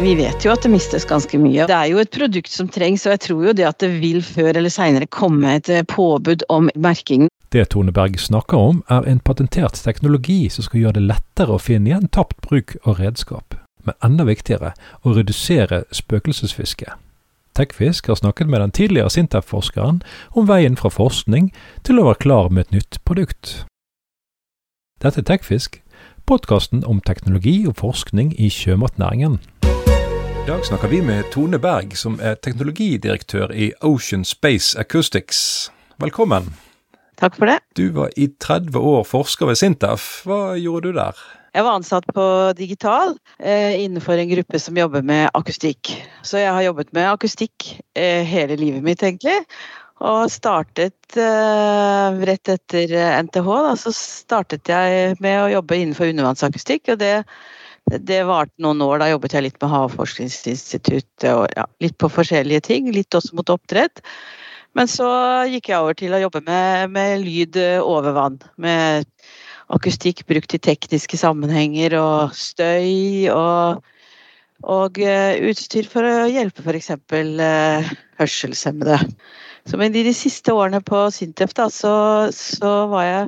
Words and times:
Vi 0.00 0.14
vet 0.16 0.44
jo 0.46 0.48
at 0.48 0.62
det 0.64 0.70
mistes 0.72 1.04
ganske 1.04 1.36
mye. 1.36 1.66
Det 1.68 1.76
er 1.76 1.90
jo 1.92 1.98
et 2.00 2.08
produkt 2.14 2.48
som 2.48 2.70
trengs, 2.72 3.02
og 3.04 3.12
jeg 3.12 3.20
tror 3.26 3.42
jo 3.50 3.52
det 3.52 3.66
at 3.68 3.82
det 3.82 3.90
vil 4.00 4.22
før 4.24 4.56
eller 4.56 4.72
seinere 4.72 5.04
komme 5.12 5.58
et 5.58 5.68
eh, 5.68 5.84
påbud 5.84 6.46
om 6.48 6.70
merking. 6.72 7.26
Det 7.52 7.66
Tone 7.74 7.92
Berg 7.92 8.16
snakker 8.16 8.56
om, 8.56 8.78
er 8.88 9.04
en 9.10 9.20
patentert 9.20 9.76
teknologi 9.84 10.48
som 10.48 10.64
skal 10.64 10.80
gjøre 10.80 10.96
det 10.96 11.04
lettere 11.10 11.52
å 11.52 11.60
finne 11.60 11.92
igjen 11.92 12.08
tapt 12.16 12.40
bruk 12.46 12.78
av 12.88 12.96
redskap. 13.02 13.58
Men 13.84 13.98
enda 14.08 14.24
viktigere 14.24 14.72
å 15.04 15.12
redusere 15.18 15.82
spøkelsesfiske. 15.92 16.96
Tekfisk 17.60 18.08
har 18.08 18.22
snakket 18.22 18.48
med 18.48 18.64
den 18.64 18.72
tidligere 18.72 19.12
Sintef-forskeren 19.12 20.00
om 20.32 20.48
veien 20.48 20.80
fra 20.80 20.88
forskning 20.88 21.52
til 21.84 22.00
å 22.00 22.08
være 22.08 22.22
klar 22.24 22.48
med 22.48 22.70
et 22.70 22.78
nytt 22.78 23.02
produkt. 23.04 23.66
Dette 25.04 25.20
er 25.20 25.28
Tekfisk, 25.28 25.82
podkasten 26.24 26.86
om 26.88 27.04
teknologi 27.04 27.58
og 27.68 27.76
forskning 27.84 28.32
i 28.40 28.48
sjømatnæringen. 28.48 29.42
Dag 30.50 30.66
snakker 30.66 30.88
vi 30.88 30.98
med 31.02 31.28
Tone 31.30 31.58
Berg, 31.62 31.92
som 31.94 32.16
er 32.18 32.34
teknologidirektør 32.42 33.52
i 33.54 33.68
Ocean 33.86 34.24
Space 34.26 34.74
Acoustics. 34.78 35.70
Velkommen. 36.02 36.48
Takk 37.22 37.36
for 37.38 37.46
det. 37.46 37.60
Du 37.78 37.92
var 37.94 38.10
i 38.18 38.26
30 38.42 38.74
år 38.74 39.04
forsker 39.06 39.46
ved 39.46 39.60
Sintef. 39.60 40.08
Hva 40.26 40.56
gjorde 40.58 40.90
du 40.90 40.96
der? 40.96 41.20
Jeg 41.54 41.66
var 41.68 41.78
ansatt 41.78 42.08
på 42.16 42.24
digital 42.58 43.14
eh, 43.38 43.78
innenfor 43.84 44.18
en 44.18 44.32
gruppe 44.32 44.58
som 44.58 44.80
jobber 44.82 45.06
med 45.06 45.30
akustikk. 45.38 45.92
Så 46.26 46.42
jeg 46.42 46.50
har 46.50 46.66
jobbet 46.66 46.90
med 46.98 47.12
akustikk 47.12 47.68
eh, 47.94 48.26
hele 48.26 48.58
livet 48.58 48.82
mitt, 48.82 49.06
egentlig. 49.06 49.38
Og 50.02 50.26
startet 50.34 51.14
eh, 51.14 52.20
rett 52.26 52.54
etter 52.56 52.98
NTH, 53.22 53.54
da, 53.70 53.78
så 53.78 53.94
startet 53.94 54.74
jeg 54.74 55.14
med 55.22 55.44
å 55.44 55.48
jobbe 55.60 55.78
innenfor 55.78 56.10
undervannsakustikk. 56.10 56.90
Og 56.96 57.02
det, 57.06 57.20
det 57.98 58.20
varte 58.28 58.62
noen 58.62 58.82
år. 58.84 59.00
Da 59.02 59.10
jobbet 59.10 59.34
jeg 59.34 59.46
litt 59.46 59.58
med 59.62 59.72
Havforskningsinstituttet 59.72 61.28
og 61.32 61.46
ja, 61.56 61.66
litt 61.82 61.96
på 62.00 62.10
forskjellige 62.12 62.64
ting. 62.68 62.90
Litt 62.94 63.14
også 63.16 63.36
mot 63.38 63.52
oppdrett. 63.52 64.02
Men 64.78 64.86
så 64.90 65.08
gikk 65.50 65.72
jeg 65.72 65.82
over 65.82 65.96
til 65.98 66.14
å 66.14 66.22
jobbe 66.22 66.44
med, 66.46 66.92
med 66.94 67.24
lyd 67.24 67.58
over 67.82 68.14
vann. 68.14 68.38
Med 68.62 69.08
akustikk 69.74 70.24
brukt 70.30 70.54
i 70.54 70.62
tekniske 70.62 71.18
sammenhenger 71.18 71.96
og 71.98 72.34
støy 72.38 73.30
og, 73.34 73.82
og 74.62 74.98
utstyr 75.00 75.90
for 75.90 76.06
å 76.06 76.30
hjelpe 76.30 76.62
f.eks. 76.62 76.92
Uh, 77.10 77.90
hørselshemmede. 78.20 78.98
Så 79.68 79.78
men 79.78 79.94
i 79.94 80.04
de 80.06 80.14
siste 80.16 80.54
årene 80.56 80.80
på 80.82 81.02
Sintef 81.14 81.52
da, 81.58 81.68
så, 81.72 81.92
så 82.34 82.70
var 82.90 83.04
jeg 83.06 83.26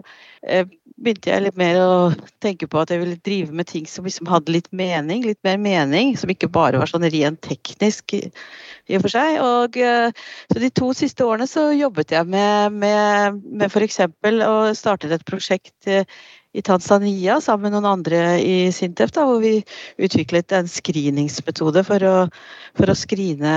eh, 0.48 0.70
begynte 1.02 1.32
jeg 1.32 1.44
litt 1.44 1.58
mer 1.60 1.78
å 1.82 1.94
tenke 2.42 2.68
på 2.70 2.80
at 2.80 2.92
jeg 2.92 3.02
ville 3.02 3.18
drive 3.26 3.54
med 3.58 3.68
ting 3.70 3.86
som 3.90 4.06
liksom 4.06 4.30
hadde 4.30 4.54
litt 4.54 4.68
mening, 4.74 5.24
litt 5.26 5.40
mer 5.46 5.58
mening. 5.60 6.14
Som 6.18 6.32
ikke 6.32 6.50
bare 6.52 6.80
var 6.80 6.90
sånn 6.90 7.08
rent 7.12 7.42
teknisk 7.44 8.16
i, 8.18 8.22
og 8.92 9.04
for 9.06 9.14
seg. 9.14 9.40
Og, 9.42 9.78
så 10.52 10.62
de 10.62 10.70
to 10.74 10.92
siste 10.96 11.26
årene 11.26 11.48
så 11.50 11.68
jobbet 11.74 12.14
jeg 12.14 12.30
med, 12.30 12.78
med, 12.84 13.42
med 13.50 13.68
f.eks. 13.68 14.02
å 14.46 14.56
starte 14.78 15.10
et 15.12 15.26
prosjekt 15.28 15.92
i 16.52 16.62
Tanzania 16.62 17.38
sammen 17.40 17.70
med 17.70 17.74
noen 17.76 17.88
andre 17.88 18.20
i 18.40 18.56
Sintef, 18.74 19.12
da, 19.16 19.24
hvor 19.28 19.40
vi 19.40 19.54
utviklet 20.02 20.52
en 20.52 20.68
screeningsmetode 20.68 21.84
for 21.88 22.04
å, 22.04 22.16
for 22.78 22.92
å 22.92 22.96
screene 22.98 23.54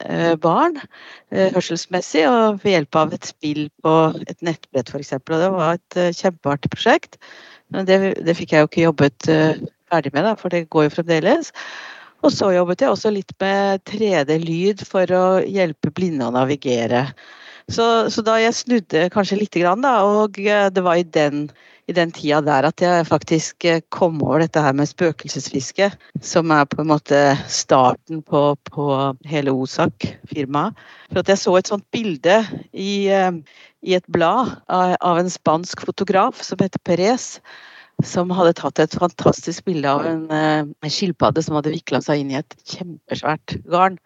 eh, 0.00 0.32
barn 0.40 0.78
eh, 0.80 1.52
hørselsmessig, 1.52 2.24
og 2.30 2.62
ved 2.62 2.78
hjelp 2.78 3.00
av 3.00 3.16
et 3.16 3.28
spill 3.28 3.66
på 3.84 3.96
et 4.24 4.38
nettbrett 4.46 4.88
f.eks. 4.88 5.12
Og 5.20 5.34
det 5.42 5.50
var 5.52 5.76
et 5.76 6.00
eh, 6.00 6.14
kjempeartig 6.16 6.72
prosjekt. 6.72 7.20
Men 7.74 7.88
det, 7.88 7.98
det, 8.24 8.36
fikk 8.38 8.54
jeg 8.54 8.64
jo 8.64 8.70
ikke 8.70 8.86
jobbet 8.86 9.28
ferdig 9.90 10.12
med, 10.14 10.24
da, 10.24 10.34
for 10.38 10.52
det 10.52 10.66
går 10.72 10.86
jo 10.86 10.94
fremdeles. 10.96 11.52
Og 12.24 12.32
så 12.32 12.50
jobbet 12.54 12.80
jeg 12.80 12.92
også 12.92 13.12
litt 13.12 13.32
med 13.42 13.82
3D-lyd 13.88 14.84
for 14.88 15.10
å 15.12 15.24
hjelpe 15.44 15.92
blinde 15.92 16.28
å 16.28 16.32
navigere. 16.32 17.08
Så, 17.72 17.84
så, 18.12 18.24
da 18.24 18.36
jeg 18.40 18.56
snudde 18.56 19.08
kanskje 19.12 19.40
lite 19.40 19.60
grann, 19.60 19.84
da, 19.84 19.96
og 20.04 20.36
det 20.36 20.84
var 20.84 21.00
i 21.00 21.06
den 21.16 21.48
i 21.88 21.94
den 21.96 22.12
tida 22.14 22.40
der 22.44 22.68
at 22.68 22.80
jeg 22.80 23.06
faktisk 23.08 23.66
eh, 23.68 23.82
kom 23.92 24.22
over 24.24 24.40
dette 24.44 24.62
her 24.62 24.72
med 24.76 24.88
spøkelsesfiske, 24.88 25.90
som 26.24 26.52
er 26.54 26.64
på 26.70 26.80
en 26.80 26.90
måte 26.92 27.20
starten 27.52 28.22
på, 28.24 28.46
på 28.70 28.86
hele 29.28 29.52
Osak-firmaet. 29.52 30.78
For 31.10 31.20
at 31.20 31.32
jeg 31.32 31.42
så 31.42 31.58
et 31.58 31.70
sånt 31.70 31.86
bilde 31.94 32.40
i, 32.72 33.10
eh, 33.12 33.30
i 33.84 33.96
et 33.98 34.08
blad 34.08 34.56
av 34.68 35.20
en 35.20 35.30
spansk 35.30 35.84
fotograf 35.84 36.40
som 36.44 36.62
heter 36.62 36.80
Perez 36.84 37.34
som 38.02 38.32
hadde 38.34 38.56
tatt 38.58 38.80
et 38.82 38.96
fantastisk 38.98 39.68
bilde 39.68 39.86
av 39.86 40.06
en, 40.08 40.24
eh, 40.32 40.64
en 40.64 40.90
skilpadde 40.90 41.44
som 41.44 41.58
hadde 41.58 41.76
vikla 41.76 42.00
seg 42.02 42.24
inn 42.24 42.32
i 42.32 42.40
et 42.40 42.56
kjempesvært 42.64 43.58
garn. 43.70 44.00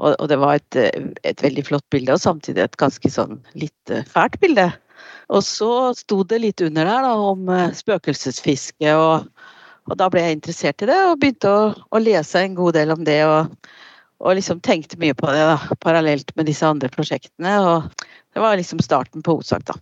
Og, 0.00 0.14
og 0.14 0.28
det 0.30 0.38
var 0.40 0.60
et, 0.60 0.76
et, 1.24 1.42
veldig 1.42 1.64
flott 1.66 1.84
bilde, 1.92 2.14
og 2.14 2.22
samtidig 2.22 2.62
et 2.62 2.78
ganske 2.80 3.10
sånn 3.12 3.40
litt 3.58 3.92
fælt 4.08 4.38
bilde. 4.40 4.70
Og 5.30 5.44
så 5.46 5.70
sto 5.98 6.22
det 6.26 6.40
litt 6.42 6.62
under 6.66 6.88
der 6.88 7.06
da, 7.06 7.12
om 7.30 7.50
eh, 7.54 7.68
spøkelsesfiske, 7.76 8.94
og, 8.96 9.28
og, 9.86 9.94
da 10.00 10.08
ble 10.10 10.24
jeg 10.24 10.38
interessert 10.40 10.82
i 10.82 10.90
det 10.90 10.98
og 11.06 11.20
begynte 11.22 11.52
å, 11.52 11.68
å 11.74 12.02
lese 12.02 12.42
en 12.42 12.56
god 12.58 12.78
del 12.78 12.94
om 12.96 13.04
det. 13.06 13.20
Og, 13.28 13.70
og 14.20 14.36
liksom 14.36 14.60
tenkte 14.64 14.98
mye 15.00 15.16
på 15.16 15.30
det 15.32 15.44
da, 15.52 15.76
parallelt 15.80 16.34
med 16.36 16.50
disse 16.50 16.66
andre 16.66 16.90
prosjektene. 16.92 17.54
og 17.62 18.08
Det 18.34 18.42
var 18.42 18.58
liksom 18.58 18.82
starten 18.84 19.24
på 19.26 19.38
Osak, 19.40 19.68
da. 19.70 19.78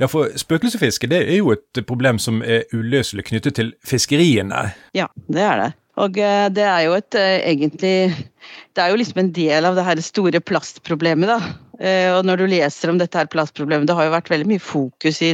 Ja, 0.00 0.08
for 0.10 0.32
spøkelsesfiske 0.38 1.06
det 1.10 1.20
er 1.28 1.36
jo 1.36 1.52
et 1.54 1.82
problem 1.86 2.18
som 2.18 2.40
er 2.42 2.64
uløselig 2.74 3.26
knyttet 3.28 3.58
til 3.58 3.74
fiskeriene. 3.86 4.70
Ja, 4.98 5.06
det 5.30 5.44
er 5.46 5.60
det. 5.60 5.70
Og 6.02 6.16
eh, 6.18 6.46
det 6.50 6.64
er 6.64 6.86
jo 6.86 6.96
et 6.96 7.18
eh, 7.18 7.42
egentlig 7.52 7.96
Det 8.74 8.82
er 8.82 8.92
jo 8.92 8.98
liksom 9.00 9.20
en 9.22 9.32
del 9.36 9.68
av 9.68 9.76
det 9.78 9.84
her 9.86 10.00
store 10.04 10.40
plastproblemet, 10.42 11.30
da. 11.30 11.38
Eh, 11.82 12.08
og 12.14 12.26
når 12.28 12.42
du 12.42 12.46
leser 12.52 12.92
om 12.92 13.00
dette 13.00 13.18
her 13.18 13.30
plastproblemet, 13.32 13.88
det 13.88 13.96
har 13.98 14.08
jo 14.08 14.14
vært 14.14 14.30
veldig 14.32 14.48
mye 14.52 14.62
fokus 14.62 15.22
i, 15.24 15.32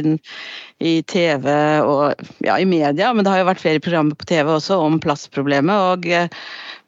i 0.81 0.93
TV 1.09 1.47
og 1.85 2.23
ja, 2.45 2.57
i 2.57 2.67
media, 2.69 3.13
men 3.13 3.25
det 3.25 3.33
har 3.33 3.43
jo 3.43 3.49
vært 3.51 3.63
flere 3.63 3.83
programmer 3.83 4.17
på 4.17 4.29
TV 4.29 4.49
også 4.55 4.79
om 4.81 4.97
plastproblemet. 5.03 5.93
Og 5.93 6.09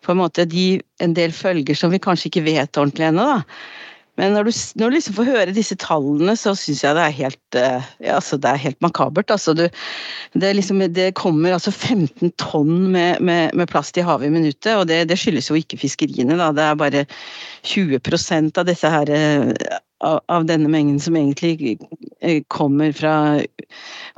på 0.02 0.14
en 0.14 0.22
måte 0.22 0.48
de, 0.50 0.82
en 1.04 1.16
del 1.18 1.34
følger 1.36 1.78
som 1.78 1.94
vi 1.94 2.02
kanskje 2.02 2.32
ikke 2.32 2.48
vet 2.50 2.82
ordentlig 2.82 3.12
ennå, 3.12 3.28
da. 3.36 3.40
Men 4.20 4.34
når 4.36 4.50
du, 4.50 4.52
når 4.80 4.90
du 4.90 4.96
liksom 4.98 5.16
får 5.16 5.30
høre 5.30 5.54
disse 5.56 5.76
tallene, 5.80 6.34
så 6.40 6.52
syns 6.58 6.82
jeg 6.84 6.98
det 6.98 7.04
er 7.06 7.16
helt 7.16 7.58
eh, 7.60 7.92
ja, 8.04 8.18
altså 8.18 8.38
det 8.42 8.50
er 8.50 8.64
helt 8.66 8.82
makabert. 8.84 9.32
Altså 9.32 9.56
du, 9.56 9.64
det, 10.36 10.52
liksom, 10.58 10.84
det, 10.92 11.14
kommer 11.20 11.56
altså 11.56 11.72
15 11.72 12.34
tonn 12.42 12.92
med, 12.92 13.22
med, 13.24 13.56
med 13.56 13.72
plast 13.72 13.98
i 13.98 14.06
havet 14.06 14.28
i 14.28 14.34
minuttet, 14.34 14.74
og 14.76 14.90
det, 14.92 15.06
det, 15.12 15.20
skyldes 15.20 15.48
jo 15.52 15.60
ikke 15.60 15.80
fiskeriene. 15.80 16.36
Da. 16.42 16.52
Det 16.58 16.68
er 16.68 16.82
bare 16.82 17.06
20% 17.72 18.60
av 18.60 18.68
disse 18.68 18.92
her 18.92 19.14
eh, 19.16 19.80
av 20.02 20.46
denne 20.50 20.70
mengden 20.74 21.00
som 21.00 21.16
egentlig 21.16 21.78
eh, 22.20 22.42
kommer 22.52 22.92
fra 22.98 23.16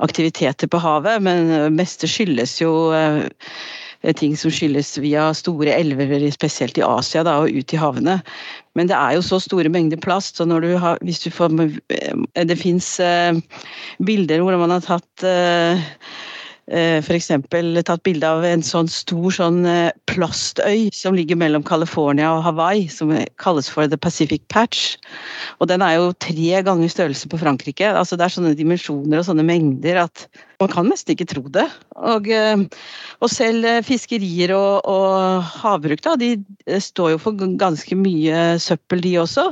aktiviteter 0.02 0.70
på 0.72 0.82
havet, 0.82 1.22
men 1.22 1.76
meste 1.76 2.10
skyldes 2.10 2.58
jo 2.64 2.74
ting 4.18 4.34
som 4.36 4.52
skyldes 4.52 4.98
via 5.00 5.30
store 5.32 5.72
elver, 5.72 6.12
spesielt 6.34 6.76
i 6.76 6.84
Asia 6.84 7.22
da, 7.24 7.38
og 7.40 7.52
ut 7.52 7.72
i 7.72 7.80
havene. 7.80 8.18
Men 8.74 8.90
det 8.90 8.96
er 8.98 9.16
jo 9.16 9.22
så 9.22 9.38
store 9.42 9.70
mengder 9.70 10.00
plast, 10.02 10.38
så 10.38 10.46
når 10.48 10.64
du 10.64 10.70
har, 10.82 10.98
hvis 11.06 11.22
du 11.22 11.30
får 11.30 11.54
eh, 11.62 12.44
Det 12.48 12.58
fins 12.58 12.88
eh, 13.00 13.38
bilder 14.02 14.42
hvor 14.42 14.58
man 14.58 14.74
har 14.74 14.82
tatt 14.84 15.26
eh, 15.28 15.84
f.eks. 16.72 17.28
tatt 17.84 18.02
bilde 18.06 18.28
av 18.28 18.44
en 18.48 18.62
sånn 18.64 18.88
stor 18.88 19.34
sånn 19.36 19.64
eh, 19.68 19.92
plastøy 20.08 20.88
som 20.96 21.16
ligger 21.16 21.36
mellom 21.36 21.64
California 21.66 22.30
og 22.32 22.44
Hawaii, 22.46 22.86
som 22.88 23.12
kalles 23.42 23.68
for 23.68 23.90
The 23.90 23.98
Pacific 24.00 24.42
Patch. 24.48 24.96
Og 25.60 25.68
den 25.68 25.84
er 25.84 25.98
jo 25.98 26.14
tre 26.24 26.62
ganger 26.64 26.88
størrelse 26.88 27.28
på 27.28 27.40
Frankrike. 27.42 27.92
Altså 27.92 28.16
Det 28.16 28.26
er 28.26 28.36
sånne 28.36 28.56
dimensjoner 28.56 29.20
og 29.20 29.28
sånne 29.28 29.44
mengder 29.46 30.04
at 30.06 30.26
man 30.62 30.72
kan 30.72 30.88
nesten 30.88 31.12
ikke 31.12 31.28
tro 31.34 31.44
det. 31.52 31.66
Og, 32.00 32.32
eh, 32.32 32.64
og 33.20 33.32
selv 33.32 33.68
fiskerier 33.84 34.56
og, 34.56 34.88
og 34.88 35.44
havbruk, 35.60 36.00
da, 36.06 36.16
de 36.16 36.38
står 36.80 37.14
jo 37.14 37.24
for 37.26 37.48
ganske 37.60 37.98
mye 37.98 38.54
søppel, 38.62 39.04
de 39.04 39.18
også. 39.20 39.50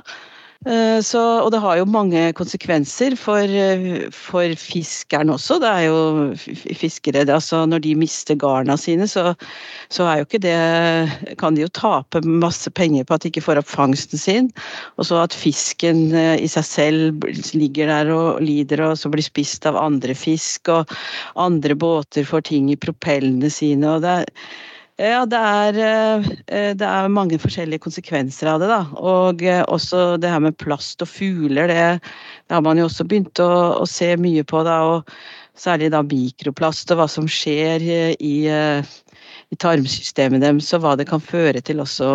Eh, 0.63 1.01
så, 1.03 1.21
og 1.43 1.49
det 1.51 1.59
har 1.59 1.81
jo 1.81 1.87
mange 1.91 2.21
konsekvenser 2.39 3.17
for, 3.19 3.43
eh, 3.43 4.07
for 4.15 4.55
fiskeren 4.59 5.33
også. 5.35 5.59
Det 5.63 5.71
er 5.71 5.89
jo 5.89 6.77
fiskere 6.79 7.25
altså 7.27 7.65
Når 7.67 7.83
de 7.83 7.95
mister 7.99 8.39
garna 8.39 8.77
sine, 8.79 9.09
så, 9.11 9.35
så, 9.91 10.07
er 10.07 10.21
jo 10.21 10.27
ikke 10.29 10.43
det 10.43 11.37
Kan 11.39 11.55
de 11.55 11.65
jo 11.65 11.69
tape 11.69 12.23
masse 12.23 12.71
penger 12.71 13.05
på 13.05 13.15
at 13.15 13.23
de 13.23 13.33
ikke 13.33 13.43
får 13.43 13.59
opp 13.59 13.71
fangsten 13.71 14.19
sin. 14.19 14.51
Og 14.99 15.07
så 15.11 15.23
at 15.25 15.35
fisken 15.35 16.15
eh, 16.15 16.39
i 16.39 16.47
seg 16.47 16.65
selv 16.65 17.27
ligger 17.59 17.91
der 17.91 18.15
og 18.15 18.43
lider 18.43 18.87
og 18.87 18.99
så 18.99 19.11
blir 19.11 19.27
spist 19.27 19.67
av 19.67 19.77
andre 19.77 20.15
fisk. 20.15 20.71
Og 20.71 20.87
andre 21.35 21.75
båter 21.75 22.23
får 22.29 22.47
ting 22.53 22.71
i 22.71 22.79
propellene 22.79 23.51
sine. 23.51 23.97
og 23.97 24.07
det 24.07 24.21
er 24.23 24.31
Ja, 25.03 25.25
det 25.27 25.39
er, 25.39 25.79
eh, 25.83 26.75
det 26.79 26.87
er, 26.87 27.09
mange 27.11 27.39
forskjellige 27.43 27.83
konsekvenser 27.83 28.53
av 28.53 28.61
det. 28.63 28.69
da, 28.71 28.83
Og 29.03 29.43
eh, 29.43 29.65
også 29.67 30.17
det 30.23 30.31
her 30.31 30.39
med 30.39 30.57
plast 30.63 31.03
og 31.03 31.09
fugler, 31.11 31.67
det, 31.67 31.99
det 32.47 32.55
har 32.55 32.63
man 32.63 32.79
jo 32.79 32.87
også 32.87 33.07
begynt 33.11 33.43
å, 33.43 33.51
å, 33.83 33.87
se 33.89 34.13
mye 34.17 34.45
på. 34.47 34.63
da, 34.63 34.79
og 34.87 35.11
Særlig 35.59 35.91
da 35.93 36.01
mikroplast 36.01 36.89
og 36.95 36.97
hva 36.97 37.07
som 37.13 37.27
skjer 37.29 37.83
i, 38.17 38.37
i 39.53 39.57
tarmsystemet 39.61 40.41
deres, 40.41 40.71
og 40.73 40.81
hva 40.81 40.95
det 40.97 41.05
kan 41.11 41.21
føre 41.21 41.61
til 41.61 41.83
også 41.85 42.09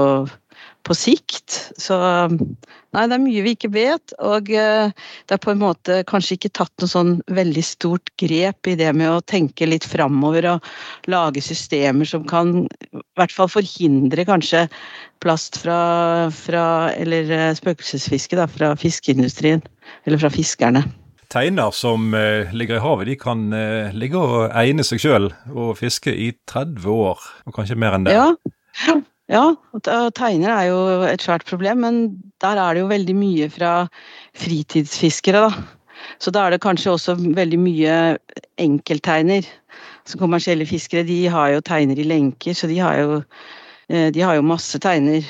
på 0.88 0.96
sikt. 0.96 1.58
Så 1.80 1.98
nei, 2.32 3.04
det 3.08 3.16
er 3.16 3.24
mye 3.24 3.44
vi 3.46 3.54
ikke 3.56 3.72
vet. 3.74 4.14
Og 4.24 4.52
eh, 4.54 4.94
det 5.28 5.36
er 5.36 5.42
på 5.44 5.54
en 5.54 5.62
måte 5.62 6.02
kanskje 6.10 6.38
ikke 6.38 6.54
tatt 6.62 6.74
noe 6.82 6.92
sånn 6.92 7.16
veldig 7.36 7.64
stort 7.66 8.12
grep 8.22 8.70
i 8.70 8.78
det 8.80 8.90
med 8.98 9.12
å 9.12 9.24
tenke 9.28 9.68
litt 9.68 9.88
framover 9.88 10.50
og 10.56 10.70
lage 11.12 11.44
systemer 11.44 12.08
som 12.10 12.26
kan 12.28 12.64
i 12.66 13.02
hvert 13.20 13.34
fall 13.36 13.52
forhindre 13.52 14.28
kanskje 14.28 14.68
plast 15.24 15.60
fra, 15.64 15.80
fra 16.34 16.68
eller 16.96 17.34
eh, 17.34 17.50
spøkelsesfiske 17.58 18.40
da, 18.40 18.48
fra 18.52 18.74
fiskeindustrien. 18.80 19.66
Eller 20.08 20.22
fra 20.22 20.32
fiskerne. 20.32 20.86
Teiner 21.32 21.74
som 21.76 22.14
eh, 22.16 22.54
ligger 22.56 22.80
i 22.80 22.84
havet, 22.86 23.10
de 23.10 23.18
kan 23.20 23.44
ligge 23.98 24.20
og 24.22 24.48
egne 24.56 24.86
seg 24.88 25.04
sjøl 25.04 25.30
og 25.52 25.76
fiske 25.80 26.14
i 26.14 26.32
30 26.48 26.88
år, 26.88 27.28
og 27.44 27.56
kanskje 27.56 27.80
mer 27.80 27.98
enn 27.98 28.08
det. 28.08 28.16
Ja, 28.16 28.96
ja, 29.28 29.44
teiner 30.16 30.54
er 30.54 30.68
jo 30.70 30.78
et 31.08 31.24
svært 31.24 31.44
problem, 31.50 31.84
men 31.84 31.98
der 32.44 32.60
er 32.62 32.76
det 32.76 32.84
jo 32.86 32.92
veldig 32.92 33.16
mye 33.18 33.50
fra 33.52 33.72
fritidsfiskere, 34.40 35.48
da. 35.50 35.78
Så 36.22 36.32
da 36.32 36.46
er 36.46 36.56
det 36.56 36.64
kanskje 36.64 36.94
også 36.94 37.18
veldig 37.18 37.60
mye 37.60 37.96
enkeltteiner. 38.62 39.46
Så 40.08 40.20
kommersielle 40.22 40.68
fiskere 40.70 41.06
de 41.08 41.26
har 41.32 41.52
jo 41.56 41.66
teiner 41.66 42.00
i 42.00 42.08
lenker, 42.08 42.56
så 42.56 42.70
de 42.70 42.80
har 42.80 42.98
jo, 43.02 43.22
eh, 43.90 44.10
de 44.14 44.24
har 44.24 44.38
jo 44.38 44.46
masse 44.48 44.80
teiner. 44.80 45.26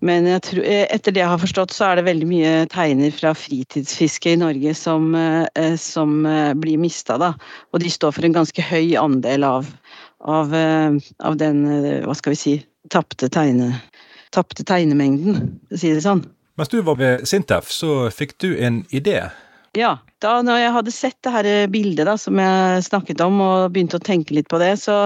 Men 0.00 0.26
tror, 0.40 0.62
eh, 0.62 0.86
etter 0.90 1.12
det 1.12 1.20
jeg 1.20 1.28
har 1.28 1.38
forstått, 1.38 1.72
så 1.74 1.90
er 1.90 1.96
det 1.96 2.06
veldig 2.06 2.26
mye 2.26 2.66
teiner 2.70 3.10
fra 3.10 3.34
fritidsfiske 3.34 4.32
i 4.32 4.36
Norge 4.36 4.74
som, 4.74 5.14
eh, 5.14 5.76
som 5.76 6.22
blir 6.58 6.78
mista, 6.78 7.18
da. 7.18 7.34
Og 7.72 7.80
de 7.80 7.90
står 7.90 8.12
for 8.12 8.24
en 8.24 8.34
ganske 8.34 8.62
høy 8.62 8.96
andel 8.96 9.44
av, 9.44 9.66
av, 10.20 10.54
av 11.20 11.36
den, 11.36 12.02
hva 12.02 12.14
skal 12.14 12.32
vi 12.32 12.36
si, 12.36 12.64
tapte 12.92 13.28
tegne, 13.32 13.72
tapte 14.34 14.64
tegnemengden, 14.66 15.60
for 15.68 15.78
å 15.78 15.80
si 15.80 15.92
det 15.94 16.04
sånn. 16.04 16.24
Mens 16.58 16.72
du 16.72 16.80
var 16.82 16.98
ved 16.98 17.26
Sintef, 17.28 17.70
så 17.70 18.08
fikk 18.10 18.34
du 18.42 18.50
en 18.58 18.82
idé? 18.90 19.20
Ja. 19.78 19.98
Da 20.24 20.40
når 20.42 20.58
jeg 20.58 20.74
hadde 20.74 20.94
sett 20.94 21.18
det 21.22 21.30
her 21.30 21.48
bildet 21.70 22.08
da, 22.08 22.16
som 22.18 22.40
jeg 22.42 22.86
snakket 22.88 23.20
om, 23.22 23.38
og 23.44 23.74
begynte 23.74 24.00
å 24.00 24.02
tenke 24.02 24.34
litt 24.34 24.48
på 24.50 24.58
det, 24.58 24.72
så, 24.82 24.96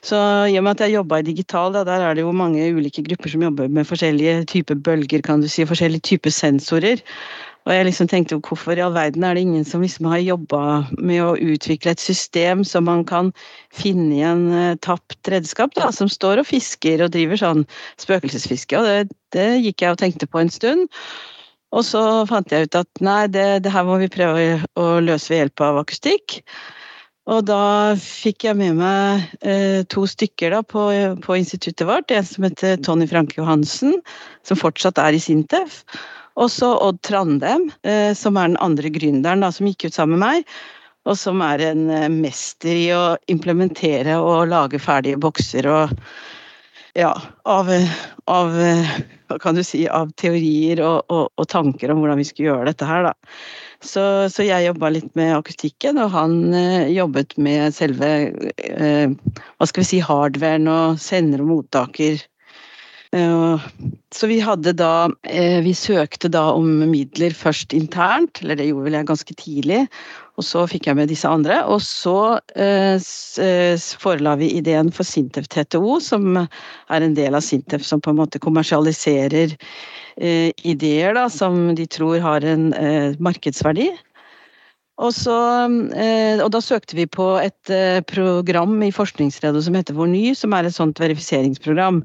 så 0.00 0.20
i 0.48 0.56
og 0.56 0.64
med 0.64 0.78
at 0.78 0.86
jeg 0.86 0.94
jobba 0.96 1.18
i 1.20 1.26
digital, 1.26 1.74
da, 1.74 1.82
der 1.84 2.06
er 2.06 2.16
det 2.16 2.24
jo 2.24 2.32
mange 2.32 2.70
ulike 2.72 3.04
grupper 3.04 3.34
som 3.34 3.44
jobber 3.44 3.68
med 3.68 3.88
forskjellige 3.88 4.46
typer 4.48 4.80
bølger, 4.88 5.20
kan 5.26 5.44
du 5.44 5.50
si, 5.52 5.68
forskjellige 5.68 6.06
typer 6.14 6.32
sensorer. 6.32 7.04
Og 7.68 7.74
jeg 7.76 7.84
liksom 7.84 8.08
tenkte 8.08 8.40
hvorfor 8.40 8.78
i 8.78 8.80
all 8.80 8.94
verden 8.96 9.26
er 9.28 9.36
det 9.36 9.44
ingen 9.44 9.64
som 9.68 9.82
liksom 9.84 10.08
har 10.08 10.24
jobba 10.24 10.60
med 10.96 11.20
å 11.20 11.34
utvikle 11.36 11.92
et 11.92 12.00
system 12.00 12.62
som 12.64 12.88
man 12.88 13.02
kan 13.04 13.28
finne 13.76 14.14
i 14.16 14.24
en 14.24 14.46
uh, 14.48 14.78
tapt 14.80 15.28
redskap, 15.28 15.76
da, 15.76 15.90
som 15.92 16.08
står 16.08 16.40
og 16.40 16.48
fisker 16.48 17.04
og 17.04 17.12
driver 17.12 17.36
sånn 17.36 17.66
spøkelsesfiske. 18.00 18.80
Og 18.80 18.88
det, 18.88 19.18
det 19.36 19.50
gikk 19.66 19.84
jeg 19.84 19.92
og 19.92 20.00
tenkte 20.00 20.30
på 20.30 20.40
en 20.40 20.54
stund. 20.54 20.88
Og 21.76 21.84
så 21.84 22.02
fant 22.28 22.52
jeg 22.52 22.68
ut 22.68 22.78
at 22.80 23.02
nei, 23.04 23.22
det, 23.28 23.46
det 23.64 23.72
her 23.74 23.84
må 23.84 23.98
vi 24.00 24.10
prøve 24.12 24.58
å 24.80 24.90
løse 25.04 25.32
ved 25.32 25.42
hjelp 25.42 25.64
av 25.66 25.80
akustikk. 25.82 26.38
Og 27.28 27.42
da 27.44 27.92
fikk 28.00 28.46
jeg 28.46 28.56
med 28.56 28.78
meg 28.78 29.26
eh, 29.44 29.82
to 29.92 30.06
stykker 30.08 30.54
da, 30.54 30.62
på, 30.64 30.86
på, 31.20 31.36
instituttet 31.36 31.84
vårt. 31.88 32.14
En 32.14 32.24
som 32.24 32.46
heter 32.46 32.80
Tony 32.80 33.04
Franke 33.10 33.36
Johansen, 33.36 33.98
som 34.48 34.60
fortsatt 34.60 35.00
er 35.02 35.16
i 35.16 35.20
Sintef. 35.20 35.82
Og 36.40 36.48
så 36.54 36.70
Odd 36.72 37.02
Trandem, 37.04 37.68
eh, 37.84 38.14
som 38.16 38.38
er 38.40 38.48
den 38.48 38.60
andre 38.64 38.88
gründeren 38.94 39.44
da, 39.44 39.52
som 39.52 39.68
gikk 39.68 39.90
ut 39.90 39.98
sammen 39.98 40.16
med 40.16 40.24
meg. 40.24 40.56
Og 41.08 41.20
som 41.20 41.44
er 41.44 41.66
en 41.68 41.84
eh, 41.92 42.08
mester 42.08 42.72
i 42.72 42.88
å 42.96 43.04
implementere 43.28 44.16
og 44.22 44.48
lage 44.48 44.80
ferdige 44.80 45.20
bokser 45.20 45.68
og 45.68 45.92
ja, 46.96 47.12
av, 47.44 47.68
av 48.24 48.56
hva 48.56 49.17
kan 49.42 49.58
du 49.58 49.62
si, 49.66 49.82
av 49.88 50.12
teorier 50.20 50.80
og, 50.84 51.04
og, 51.12 51.28
og, 51.36 51.48
tanker 51.50 51.92
om 51.92 52.00
hvordan 52.02 52.20
vi 52.20 52.26
skulle 52.28 52.52
gjøre 52.52 52.70
dette 52.70 52.88
her, 52.88 53.10
da. 53.10 53.12
Så, 53.84 54.02
så 54.32 54.46
jeg 54.46 54.66
jobba 54.66 54.90
litt 54.90 55.10
med 55.18 55.36
akustikken, 55.36 56.00
og 56.02 56.10
han 56.14 56.38
eh, 56.56 56.88
jobbet 56.96 57.36
med 57.38 57.76
selve 57.76 58.08
eh, 58.56 59.12
hva 59.12 59.68
skal 59.68 59.84
vi 59.84 59.90
si, 59.92 60.00
hardwaren 60.02 60.66
og 60.72 60.98
sender 61.02 61.44
og 61.44 61.52
mottaker 61.52 62.24
så 63.10 64.28
vi 64.28 64.36
hadde 64.44 64.74
da 64.76 65.08
eh, 65.24 65.62
Vi 65.64 65.72
søkte 65.76 66.28
da 66.28 66.50
om 66.52 66.66
midler 66.90 67.32
først 67.32 67.72
internt, 67.72 68.42
eller 68.42 68.58
det 68.58 68.68
gjorde 68.68 68.84
vel 68.84 68.96
jeg 68.98 69.08
ganske 69.08 69.36
tidlig. 69.40 69.78
Og 70.38 70.44
så 70.44 70.66
fikk 70.70 70.86
jeg 70.86 70.98
med 70.98 71.08
disse 71.10 71.28
andre. 71.28 71.62
Og 71.72 71.80
så 71.84 72.38
eh, 72.54 73.00
forela 74.04 74.36
vi 74.40 74.52
ideen 74.58 74.92
for 74.92 75.08
Sintef 75.08 75.48
TTO, 75.48 75.98
som 76.04 76.36
er 76.36 77.00
en 77.00 77.16
del 77.16 77.38
av 77.38 77.44
Sintef 77.44 77.86
som 77.86 78.02
på 78.04 78.12
en 78.12 78.20
måte 78.20 78.42
kommersialiserer 78.42 79.56
ideer 80.18 81.12
da, 81.14 81.28
som 81.30 81.76
de 81.78 81.84
tror 81.86 82.16
har 82.18 82.42
en 82.42 82.72
markedsverdi. 83.22 83.86
Og, 84.98 85.12
så, 85.14 85.36
og, 85.70 86.48
da 86.50 86.58
søkte 86.58 86.98
vi 86.98 87.04
på 87.06 87.28
et 87.38 87.70
program 88.10 88.74
i 88.82 88.90
Forskningsredet 88.90 89.62
som 89.62 89.78
heter 89.78 89.94
Vår 89.94 90.10
Ny, 90.10 90.24
som 90.34 90.56
er 90.58 90.66
et 90.66 90.74
sånt 90.74 90.98
verifiseringsprogram. 90.98 92.02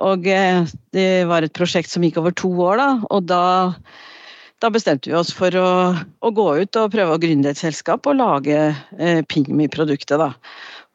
Og 0.00 0.26
eh, 0.30 0.64
det 0.96 1.10
var 1.30 1.44
et 1.44 1.56
prosjekt 1.56 1.92
som 1.92 2.04
gikk 2.04 2.20
over 2.20 2.34
to 2.36 2.50
år, 2.64 2.80
da. 2.80 2.88
Og 3.12 3.26
da, 3.28 3.44
da 4.62 4.72
bestemte 4.72 5.10
vi 5.10 5.16
oss 5.18 5.32
for 5.36 5.54
å, 5.56 5.70
å, 5.96 6.32
gå 6.34 6.48
ut 6.62 6.80
og 6.80 6.92
prøve 6.94 7.16
å 7.16 7.22
gründe 7.22 7.52
et 7.52 7.60
selskap 7.60 8.08
og 8.08 8.20
lage 8.20 8.60
eh, 8.98 9.20
Pingmi-produktet, 9.28 10.16
da. 10.20 10.32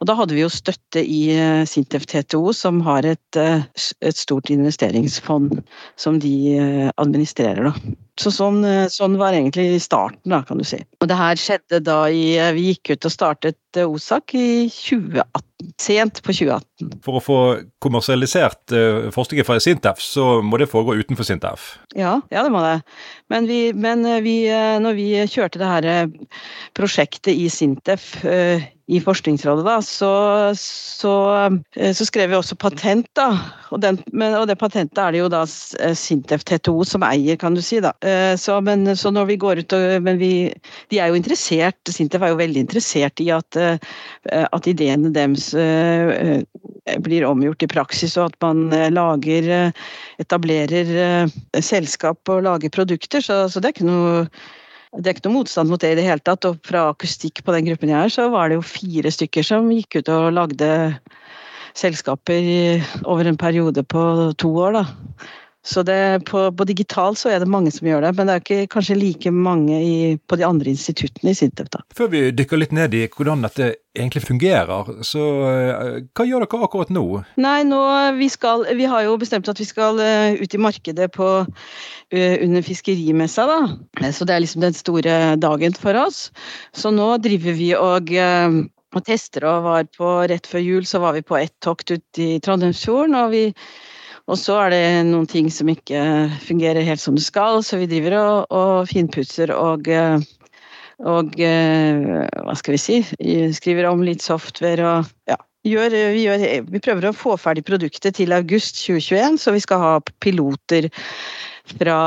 Og 0.01 0.09
da 0.09 0.15
hadde 0.19 0.35
vi 0.35 0.43
jo 0.43 0.51
støtte 0.51 1.01
i 1.01 1.21
eh, 1.33 1.63
Sintef 1.69 2.07
TTO, 2.11 2.49
som 2.55 2.81
har 2.87 3.07
et, 3.07 3.39
eh, 3.39 3.63
et 4.01 4.19
stort 4.19 4.51
investeringsfond 4.53 5.61
som 6.01 6.19
de 6.23 6.35
eh, 6.57 6.89
administrerer, 7.01 7.71
da. 7.71 7.95
Så 8.19 8.31
sånn, 8.31 8.62
sånn, 8.88 9.17
var 9.19 9.35
egentlig 9.35 9.81
starten, 9.83 10.31
da, 10.31 10.39
kan 10.47 10.62
du 10.62 10.63
si. 10.67 10.79
Og 11.03 11.09
det 11.12 11.17
her 11.19 11.39
skjedde 11.39 11.81
da 11.83 12.06
i 12.07 12.38
Vi 12.56 12.69
gikk 12.69 12.94
ut 12.94 13.07
og 13.09 13.12
startet 13.12 13.79
OSAK 13.81 14.35
i 14.39 14.47
2018. 14.71 15.51
Sent 15.81 16.19
på 16.23 16.31
2018. 16.35 16.94
For 17.03 17.17
å 17.17 17.23
få 17.23 17.38
kommersialisert 17.83 18.71
forskningen 19.15 19.47
fra 19.47 19.57
Sintef, 19.63 20.00
så 20.03 20.41
må 20.44 20.59
det 20.59 20.69
foregå 20.71 20.97
utenfor 21.00 21.27
Sintef? 21.27 21.73
Ja, 21.95 22.17
ja 22.31 22.44
det 22.45 22.51
må 22.56 22.63
det. 22.63 22.77
Men, 23.31 23.47
vi, 23.51 23.59
men 23.71 24.03
vi, 24.23 24.38
når 24.83 24.95
vi 25.00 25.09
kjørte 25.31 25.59
det 25.59 25.71
her 25.71 25.89
prosjektet 26.75 27.33
i 27.35 27.50
Sintef 27.51 28.13
i 28.88 29.00
Forskningsrådet, 29.01 29.65
da, 29.65 29.79
så, 29.81 30.10
så, 30.60 31.13
eh, 31.74 31.93
så, 31.93 32.05
skrev 32.05 32.29
vi 32.29 32.38
også 32.38 32.55
patent. 32.55 33.07
da, 33.17 33.31
og, 33.72 33.81
den, 33.81 33.98
men, 34.13 34.36
og, 34.38 34.45
det 34.48 34.60
patentet 34.62 35.01
er 35.01 35.15
det 35.15 35.24
jo 35.24 35.29
da 35.34 35.41
eh, 35.81 35.95
Sintef 35.98 36.45
TTO 36.45 36.84
som 36.86 37.05
eier, 37.07 37.39
kan 37.41 37.57
du 37.57 37.63
si. 37.65 37.79
da. 37.81 37.95
Eh, 38.05 38.33
så, 38.38 38.57
men, 38.62 38.85
så 38.97 39.12
når 39.13 39.29
vi 39.31 39.38
går 39.41 39.62
ut 39.63 39.75
og 39.77 40.03
Men 40.05 40.19
vi, 40.21 40.31
de 40.93 41.00
er 41.01 41.09
jo 41.09 41.19
interessert, 41.19 41.79
Sintef 41.89 42.21
er 42.21 42.33
jo 42.33 42.41
veldig 42.41 42.65
interessert 42.65 43.21
i 43.24 43.31
at, 43.33 43.57
at 43.57 44.67
ideene 44.69 45.12
deres 45.15 45.50
blir 47.01 47.25
omgjort 47.25 47.65
i 47.65 47.69
praksis, 47.71 48.13
og 48.19 48.29
at 48.29 48.38
man 48.45 48.93
lager 48.93 49.71
Etablerer 50.21 51.31
selskap 51.63 52.29
og 52.29 52.45
lager 52.45 52.74
produkter. 52.74 53.25
Så, 53.25 53.45
så 53.50 53.62
det 53.62 53.71
er 53.71 53.77
ikke 53.77 53.89
noe 53.89 54.27
det 54.95 55.09
er 55.09 55.15
ikke 55.17 55.25
noe 55.27 55.41
motstand 55.41 55.71
mot 55.71 55.81
det 55.81 55.91
i 55.93 55.97
det 56.00 56.05
hele 56.07 56.24
tatt. 56.24 56.45
Og 56.47 56.59
fra 56.65 56.89
akustikk 56.93 57.41
på 57.43 57.55
den 57.55 57.67
gruppen 57.67 57.91
jeg 57.91 58.00
er, 58.00 58.13
så 58.13 58.29
var 58.33 58.50
det 58.50 58.59
jo 58.59 58.67
fire 58.67 59.12
stykker 59.12 59.45
som 59.45 59.71
gikk 59.74 60.00
ut 60.00 60.12
og 60.13 60.35
lagde 60.35 60.69
selskaper 61.75 62.45
over 63.03 63.27
en 63.27 63.39
periode 63.39 63.83
på 63.83 64.03
to 64.39 64.51
år, 64.63 64.79
da. 64.79 64.85
Så 65.65 65.81
det, 65.84 66.25
på, 66.29 66.51
på 66.53 66.65
digital 66.69 67.15
så 67.17 67.31
er 67.34 67.41
det 67.41 67.50
mange 67.50 67.72
som 67.74 67.88
gjør 67.89 68.05
det, 68.05 68.12
men 68.17 68.29
det 68.29 68.34
er 68.36 68.43
ikke 68.43 68.74
kanskje 68.75 68.98
like 69.00 69.31
mange 69.34 69.79
i, 69.81 69.95
på 70.29 70.38
de 70.38 70.45
andre 70.45 70.69
instituttene 70.75 71.34
i 71.34 71.38
Sintef. 71.38 71.72
da. 71.74 71.81
Før 71.98 72.12
vi 72.12 72.22
dykker 72.38 72.62
litt 72.62 72.75
ned 72.75 72.93
i 72.93 73.07
hvordan 73.10 73.41
dette 73.48 73.72
egentlig 73.95 74.22
fungerer, 74.27 74.91
så 75.07 75.24
uh, 75.41 75.98
hva 76.13 76.27
gjør 76.27 76.45
dere 76.45 76.67
akkurat 76.67 76.91
nå? 76.93 77.05
Nei, 77.41 77.57
nå 77.65 77.81
vi 78.19 78.27
skal 78.29 78.67
Vi 78.77 78.86
har 78.91 79.07
jo 79.07 79.15
bestemt 79.17 79.50
at 79.50 79.60
vi 79.62 79.65
skal 79.65 79.98
uh, 79.98 80.38
ut 80.38 80.53
i 80.53 80.62
markedet 80.62 81.10
på, 81.15 81.31
uh, 81.48 82.36
under 82.45 82.65
fiskerimessa, 82.65 83.48
da. 83.50 84.12
Så 84.13 84.27
det 84.27 84.36
er 84.36 84.45
liksom 84.45 84.62
den 84.67 84.77
store 84.77 85.17
dagen 85.41 85.74
for 85.79 85.98
oss. 85.98 86.29
Så 86.77 86.93
nå 86.93 87.15
driver 87.25 87.57
vi 87.57 87.74
og 87.79 88.13
og 88.95 89.03
tester 89.03 89.43
og 89.50 89.65
var 89.65 89.88
på 89.91 90.10
rett 90.29 90.48
før 90.48 90.62
jul 90.63 90.86
så 90.88 91.01
var 91.03 91.17
vi 91.17 91.25
på 91.25 91.36
ett 91.36 91.51
tokt 91.63 91.91
ute 91.91 92.22
i 92.22 92.39
Trondheimsfjorden. 92.39 93.17
og 93.19 93.34
vi 93.34 93.43
og 94.25 94.39
så 94.41 94.58
er 94.63 94.74
det 94.74 94.86
noen 95.10 95.27
ting 95.29 95.51
som 95.53 95.70
ikke 95.70 96.00
fungerer 96.48 96.86
helt 96.88 97.01
som 97.01 97.17
det 97.17 97.25
skal, 97.25 97.62
så 97.65 97.77
vi 97.82 97.89
driver 97.89 98.17
og, 98.20 98.38
og 98.50 98.89
finpusser 98.89 99.53
og 99.53 99.89
og 101.03 101.34
hva 101.36 102.53
skal 102.55 102.75
vi 102.77 102.79
si, 102.79 103.01
skriver 103.51 103.89
om 103.89 104.03
litt 104.08 104.24
software 104.24 104.86
og 104.88 105.10
ja, 105.27 105.36
gjør, 105.67 105.96
vi, 106.13 106.22
gjør, 106.24 106.46
vi 106.72 106.82
prøver 106.84 107.10
å 107.10 107.15
få 107.15 107.36
ferdig 107.41 107.65
produktet 107.67 108.15
til 108.20 108.36
august 108.36 108.79
2021, 108.79 109.39
så 109.41 109.55
vi 109.55 109.63
skal 109.63 109.82
ha 109.82 109.94
piloter 110.24 110.88
fra, 111.75 112.00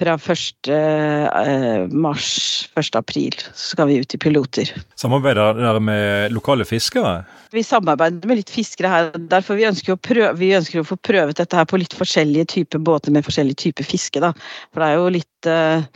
fra 0.00 0.16
1. 0.16 0.70
Eh, 0.72 1.86
mars, 1.92 2.30
1. 2.74 2.96
april. 2.96 3.36
Så 3.52 3.74
skal 3.74 3.90
vi 3.90 3.98
ut 4.00 4.14
i 4.14 4.20
piloter. 4.20 4.72
Samarbeider 4.98 5.60
dere 5.60 5.82
med 5.84 6.32
lokale 6.32 6.64
fiskere? 6.68 7.20
Vi 7.52 7.64
samarbeider 7.66 8.28
med 8.28 8.40
litt 8.40 8.52
fiskere 8.52 8.92
her. 8.92 9.10
derfor 9.30 9.58
Vi 9.60 9.68
ønsker, 9.68 9.96
å 9.96 10.00
prøve, 10.00 10.32
vi 10.40 10.54
ønsker 10.56 10.80
å 10.80 10.88
få 10.88 10.96
prøvet 10.96 11.36
dette 11.40 11.58
her 11.58 11.68
på 11.68 11.80
litt 11.80 11.96
forskjellige 11.96 12.48
typer 12.56 12.80
båter 12.80 13.12
med 13.12 13.26
forskjellige 13.26 13.66
typer 13.66 13.84
fiske. 13.84 14.22
Da. 14.24 14.32
For 14.72 14.82
det 14.82 14.88
er 14.88 15.00
jo 15.00 15.14
litt, 15.18 15.50
eh, 15.50 15.88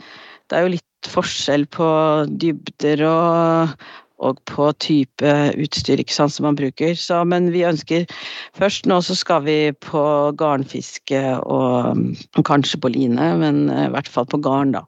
det 0.49 0.57
er 0.57 0.67
jo 0.67 0.75
litt 0.75 1.09
forskjell 1.09 1.65
på 1.73 1.87
dybder 2.29 3.05
og, 3.09 3.85
og 4.23 4.39
på 4.49 4.69
type 4.79 5.33
utstyr 5.59 6.01
ikke 6.01 6.15
sant, 6.15 6.33
som 6.35 6.47
man 6.47 6.57
bruker. 6.59 6.95
Så, 6.99 7.21
men 7.27 7.51
vi 7.53 7.65
ønsker 7.67 8.05
Først 8.55 8.87
nå 8.87 9.01
så 9.03 9.15
skal 9.17 9.43
vi 9.45 9.57
på 9.83 10.05
garnfiske 10.39 11.21
og, 11.43 12.01
og 12.37 12.47
kanskje 12.47 12.79
på 12.81 12.91
line, 12.93 13.29
men 13.41 13.65
i 13.69 13.89
hvert 13.93 14.09
fall 14.11 14.27
på 14.31 14.39
garn, 14.43 14.75
da. 14.75 14.85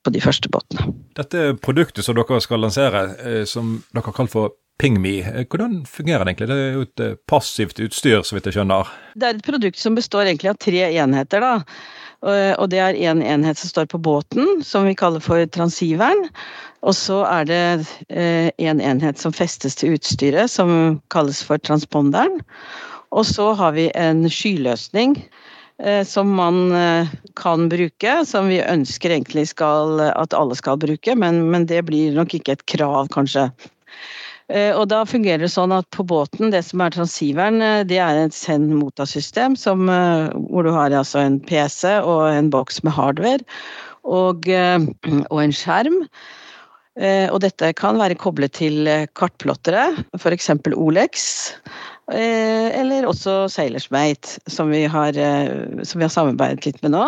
På 0.00 0.12
de 0.14 0.22
første 0.22 0.48
båtene. 0.48 0.94
Dette 1.18 1.50
produktet 1.60 2.06
som 2.06 2.16
dere 2.16 2.38
skal 2.40 2.62
lansere, 2.64 3.02
eh, 3.20 3.42
som 3.44 3.74
dere 3.92 4.06
har 4.06 4.16
kalt 4.16 4.32
for 4.32 4.54
PingMe, 4.80 5.18
eh, 5.20 5.44
hvordan 5.44 5.82
fungerer 5.86 6.24
det 6.24 6.32
egentlig? 6.32 6.48
Det 6.48 6.56
er 6.56 6.76
jo 6.78 6.84
et 6.86 7.02
eh, 7.04 7.16
passivt 7.28 7.82
utstyr, 7.84 8.22
så 8.24 8.36
vidt 8.36 8.48
jeg 8.48 8.56
skjønner? 8.56 8.88
Det 9.14 9.28
er 9.28 9.36
et 9.36 9.44
produkt 9.44 9.80
som 9.80 9.98
består 9.98 10.30
egentlig 10.30 10.52
av 10.54 10.60
tre 10.62 10.86
enheter. 10.88 11.44
da. 11.44 11.52
Og 12.20 12.66
det 12.68 12.80
er 12.84 12.98
en 13.08 13.22
enhet 13.24 13.56
som 13.56 13.70
står 13.70 13.86
på 13.88 14.00
båten, 14.04 14.60
som 14.66 14.84
vi 14.84 14.96
kaller 14.98 15.22
for 15.24 15.40
transiveren. 15.56 16.26
Og 16.84 16.92
så 16.96 17.22
er 17.24 17.46
det 17.48 17.62
en 18.60 18.80
enhet 18.84 19.20
som 19.20 19.32
festes 19.32 19.78
til 19.80 19.96
utstyret, 19.96 20.52
som 20.52 21.00
kalles 21.12 21.40
for 21.46 21.56
transponderen. 21.64 22.42
Og 23.10 23.24
så 23.24 23.54
har 23.56 23.72
vi 23.72 23.88
en 23.96 24.26
skyløsning 24.28 25.16
som 26.04 26.28
man 26.36 27.08
kan 27.40 27.70
bruke, 27.72 28.18
som 28.28 28.52
vi 28.52 28.60
ønsker 28.60 29.16
egentlig 29.16 29.46
skal, 29.54 29.96
at 30.12 30.36
alle 30.36 30.56
skal 30.60 30.76
bruke, 30.80 31.16
men, 31.16 31.46
men 31.48 31.64
det 31.72 31.86
blir 31.88 32.12
nok 32.16 32.36
ikke 32.36 32.58
et 32.58 32.66
krav, 32.68 33.08
kanskje. 33.16 33.48
Eh, 34.50 34.72
og 34.74 34.88
da 34.90 35.04
fungerer 35.06 35.44
det 35.44 35.52
sånn 35.52 35.70
at 35.74 35.86
på 35.94 36.02
båten, 36.10 36.50
det 36.50 36.64
som 36.66 36.82
er 36.82 36.94
transiveren, 36.94 37.60
eh, 37.62 37.84
det 37.86 38.00
er 38.02 38.18
et 38.18 38.34
send-motasystem 38.34 39.54
som, 39.58 39.86
hvor 40.50 40.66
du 40.66 40.72
har 40.74 40.90
altså 40.90 41.22
en 41.22 41.38
PC 41.46 42.00
og 42.00 42.26
en 42.32 42.50
boks 42.50 42.82
med 42.86 42.96
hardware 42.96 43.44
og, 44.02 44.48
og 44.50 45.38
en 45.42 45.54
skjerm. 45.54 46.02
Og 47.00 47.36
dette 47.40 47.68
kan 47.78 47.96
være 48.00 48.16
koblet 48.18 48.52
til 48.58 48.88
kartplottere, 49.16 49.84
f.eks. 50.18 50.50
Olex. 50.74 51.22
Eller 52.10 53.06
også 53.08 53.46
Sailorsmate, 53.48 54.40
som 54.50 54.72
som 54.72 54.72
vi 54.72 54.82
har 54.90 56.10
samarbeidet 56.12 56.66
litt 56.66 56.82
med 56.82 56.92
nå. 56.96 57.04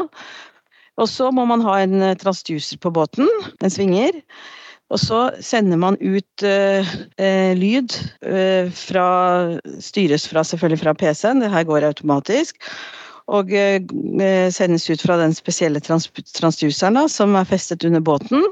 Og 1.02 1.10
så 1.10 1.32
må 1.34 1.44
man 1.50 1.64
ha 1.66 1.80
en 1.82 1.98
transducer 2.20 2.78
på 2.80 2.92
båten, 2.94 3.28
en 3.60 3.74
svinger. 3.74 4.22
Og 4.92 5.00
så 5.00 5.20
sender 5.40 5.80
man 5.80 5.96
ut 6.00 6.44
uh, 6.44 7.52
lyd 7.56 7.94
uh, 8.28 8.68
fra 8.76 9.06
Styres 9.80 10.26
fra, 10.28 10.44
selvfølgelig 10.44 10.82
fra 10.82 10.96
PC-en, 11.00 11.40
det 11.40 11.52
her 11.52 11.68
går 11.68 11.88
automatisk. 11.88 12.60
Og 13.32 13.52
sendes 14.52 14.84
ut 14.90 15.00
fra 15.06 15.14
den 15.16 15.30
spesielle 15.32 15.80
trans 15.80 16.08
transduseren 16.34 16.98
da, 16.98 17.04
som 17.08 17.36
er 17.38 17.46
festet 17.48 17.84
under 17.86 18.02
båten. 18.04 18.42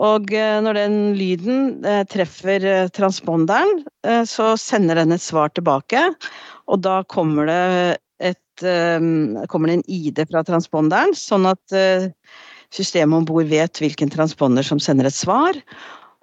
Og 0.00 0.32
når 0.64 0.78
den 0.78 0.96
lyden 1.14 1.84
treffer 2.10 2.88
transponderen, 2.96 3.84
så 4.26 4.54
sender 4.58 4.98
den 4.98 5.12
et 5.14 5.22
svar 5.22 5.52
tilbake. 5.54 6.00
Og 6.64 6.80
da 6.82 7.02
kommer 7.12 7.46
det, 7.52 8.00
et, 8.32 8.66
kommer 9.52 9.70
det 9.70 9.76
en 9.76 9.86
ID 10.00 10.24
fra 10.32 10.42
transponderen, 10.48 11.12
sånn 11.14 11.46
at 11.52 11.76
systemet 12.74 13.22
om 13.22 13.28
bord 13.28 13.48
vet 13.50 13.82
hvilken 13.82 14.12
transponder 14.12 14.66
som 14.66 14.82
sender 14.82 15.08
et 15.08 15.16
svar. 15.16 15.58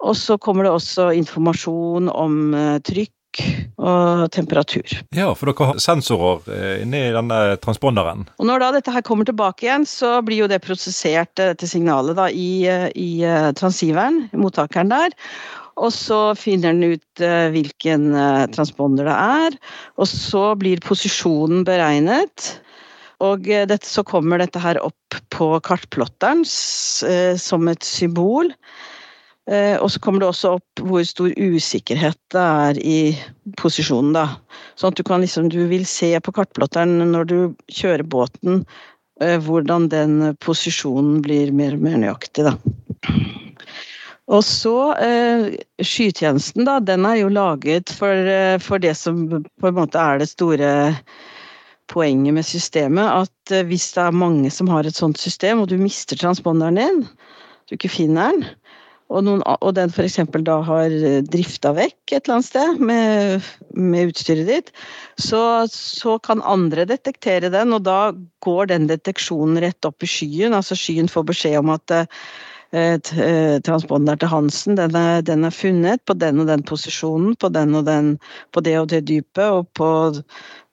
Og 0.02 0.16
så 0.18 0.38
kommer 0.42 0.66
det 0.66 0.74
også 0.74 1.12
informasjon 1.14 2.10
om 2.10 2.54
eh, 2.58 2.78
trykk 2.84 3.10
og 3.80 4.26
temperatur. 4.34 4.84
Ja, 5.16 5.30
for 5.38 5.48
dere 5.48 5.70
har 5.70 5.78
sensorer 5.80 6.42
eh, 6.52 6.82
inni 6.82 7.00
denne 7.14 7.38
transponderen. 7.62 8.26
Og 8.36 8.48
Når 8.50 8.60
da 8.64 8.70
dette 8.76 8.92
her 8.92 9.04
kommer 9.06 9.28
tilbake 9.28 9.68
igjen, 9.68 9.86
så 9.88 10.18
blir 10.26 10.42
jo 10.42 10.50
det 10.50 10.60
prosessert, 10.66 11.32
eh, 11.38 11.54
dette 11.54 11.70
signalet, 11.70 12.18
da, 12.18 12.28
i, 12.28 12.66
i 12.98 13.10
transiveren, 13.58 14.26
mottakeren 14.36 14.92
der. 14.92 15.16
Og 15.80 15.88
så 15.94 16.34
finner 16.36 16.74
den 16.74 16.98
ut 16.98 17.22
hvilken 17.54 18.10
transponder 18.52 19.06
det 19.08 19.14
er. 19.16 19.54
Og 19.96 20.04
så 20.10 20.50
blir 20.60 20.82
posisjonen 20.84 21.64
beregnet. 21.64 22.50
Og 23.22 23.48
eh, 23.50 23.66
dette, 23.68 23.88
så 23.88 24.04
kommer 24.06 24.42
dette 24.42 24.62
her 24.62 24.80
opp 24.82 25.18
på 25.34 25.52
kartplotteren 25.64 26.44
eh, 27.08 27.34
som 27.40 27.68
et 27.70 27.86
symbol. 27.86 28.52
Eh, 29.50 29.76
og 29.78 29.90
så 29.90 30.02
kommer 30.02 30.22
det 30.22 30.30
også 30.30 30.56
opp 30.58 30.82
hvor 30.86 31.02
stor 31.06 31.34
usikkerhet 31.38 32.18
det 32.34 32.42
er 32.42 32.80
i 32.82 33.00
posisjonen, 33.58 34.14
da. 34.16 34.26
Sånn 34.78 34.94
at 34.94 35.00
du 35.00 35.06
kan 35.06 35.22
liksom 35.22 35.50
Du 35.52 35.64
vil 35.70 35.84
se 35.88 36.14
på 36.22 36.34
kartplotteren 36.34 37.02
når 37.12 37.28
du 37.30 37.38
kjører 37.70 38.06
båten, 38.06 38.64
hvordan 39.22 39.84
den 39.92 40.32
posisjonen 40.42 41.20
blir 41.22 41.52
mer 41.54 41.76
og 41.76 41.82
mer 41.84 41.98
nøyaktig, 42.00 42.48
da. 42.48 42.56
Og 44.32 44.40
så 44.46 44.76
eh, 45.02 45.44
Skytjenesten, 45.84 46.64
da, 46.66 46.78
den 46.82 47.04
er 47.06 47.20
jo 47.20 47.28
laget 47.30 47.92
for, 47.92 48.32
for 48.64 48.82
det 48.82 48.96
som 48.98 49.28
på 49.28 49.68
en 49.68 49.76
måte 49.76 50.00
er 50.00 50.22
det 50.22 50.30
store 50.32 50.72
poenget 51.90 52.34
med 52.34 52.46
systemet 52.46 53.24
at 53.24 53.54
eh, 53.54 53.66
hvis 53.68 53.90
det 53.96 54.06
er 54.06 54.20
mange 54.24 54.50
som 54.54 54.70
har 54.72 54.86
et 54.86 54.98
sånt 54.98 55.20
system, 55.20 55.62
og 55.62 55.70
du 55.72 55.78
mister 55.80 56.18
transponderen 56.18 56.80
din, 56.80 57.04
du 57.68 57.76
ikke 57.76 57.92
finner 57.92 58.32
den, 58.32 58.46
og, 59.12 59.20
noen, 59.26 59.42
og 59.44 59.74
den 59.76 59.92
f.eks. 59.92 60.20
da 60.46 60.58
har 60.66 60.94
eh, 60.94 61.20
drifta 61.26 61.74
vekk 61.76 62.14
et 62.14 62.22
eller 62.22 62.38
annet 62.38 62.48
sted 62.48 62.80
med, 62.80 63.50
med 63.76 64.12
utstyret 64.12 64.48
ditt, 64.48 64.72
så, 65.20 65.66
så, 65.70 66.16
kan 66.24 66.44
andre 66.48 66.86
detektere 66.88 67.52
den, 67.52 67.74
og 67.76 67.84
da 67.88 68.14
går 68.44 68.72
den 68.72 68.88
deteksjonen 68.90 69.60
rett 69.62 69.88
opp 69.88 70.04
i 70.04 70.10
skyen. 70.10 70.56
Altså 70.56 70.78
skyen 70.78 71.10
får 71.12 71.28
beskjed 71.28 71.60
om 71.60 71.74
at 71.74 71.96
eh, 71.98 72.96
transponderen 73.66 74.22
til 74.22 74.32
Hansen 74.32 74.78
den 74.80 74.96
er, 74.96 75.20
den 75.26 75.44
er, 75.44 75.52
funnet 75.52 76.04
på 76.08 76.16
den 76.16 76.40
og 76.40 76.48
den 76.48 76.64
posisjonen, 76.64 77.36
på, 77.36 77.52
den 77.52 77.76
og 77.76 77.84
den, 77.88 78.14
på 78.52 78.64
det 78.64 78.78
og 78.80 78.88
det 78.94 79.04
dypet, 79.10 79.44
og 79.44 79.68
på 79.76 79.90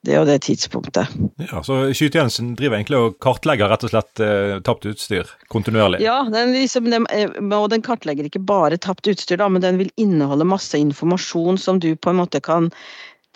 det 0.07 0.15
og 0.19 0.27
det 0.29 0.39
tidspunktet. 0.45 1.11
Ja, 1.49 1.63
Så 1.63 1.81
skytjenesten 1.93 2.53
driver 2.55 2.77
egentlig 2.77 2.99
og 2.99 3.17
kartlegger 3.23 3.71
rett 3.71 3.83
og 3.83 3.91
slett 3.91 4.23
eh, 4.23 4.55
tapt 4.63 4.87
utstyr 4.87 5.27
kontinuerlig? 5.51 5.99
Ja, 6.05 6.21
den, 6.31 6.53
liksom, 6.55 6.87
den, 6.91 7.07
eh, 7.11 7.27
og 7.57 7.69
den 7.73 7.83
kartlegger 7.85 8.29
ikke 8.29 8.39
bare 8.39 8.79
tapt 8.79 9.09
utstyr, 9.11 9.41
da, 9.41 9.49
men 9.51 9.65
den 9.65 9.79
vil 9.81 9.91
inneholde 9.99 10.47
masse 10.47 10.79
informasjon 10.79 11.59
som 11.59 11.83
du 11.83 11.91
på 11.95 12.13
en 12.13 12.21
måte 12.21 12.39
kan 12.43 12.71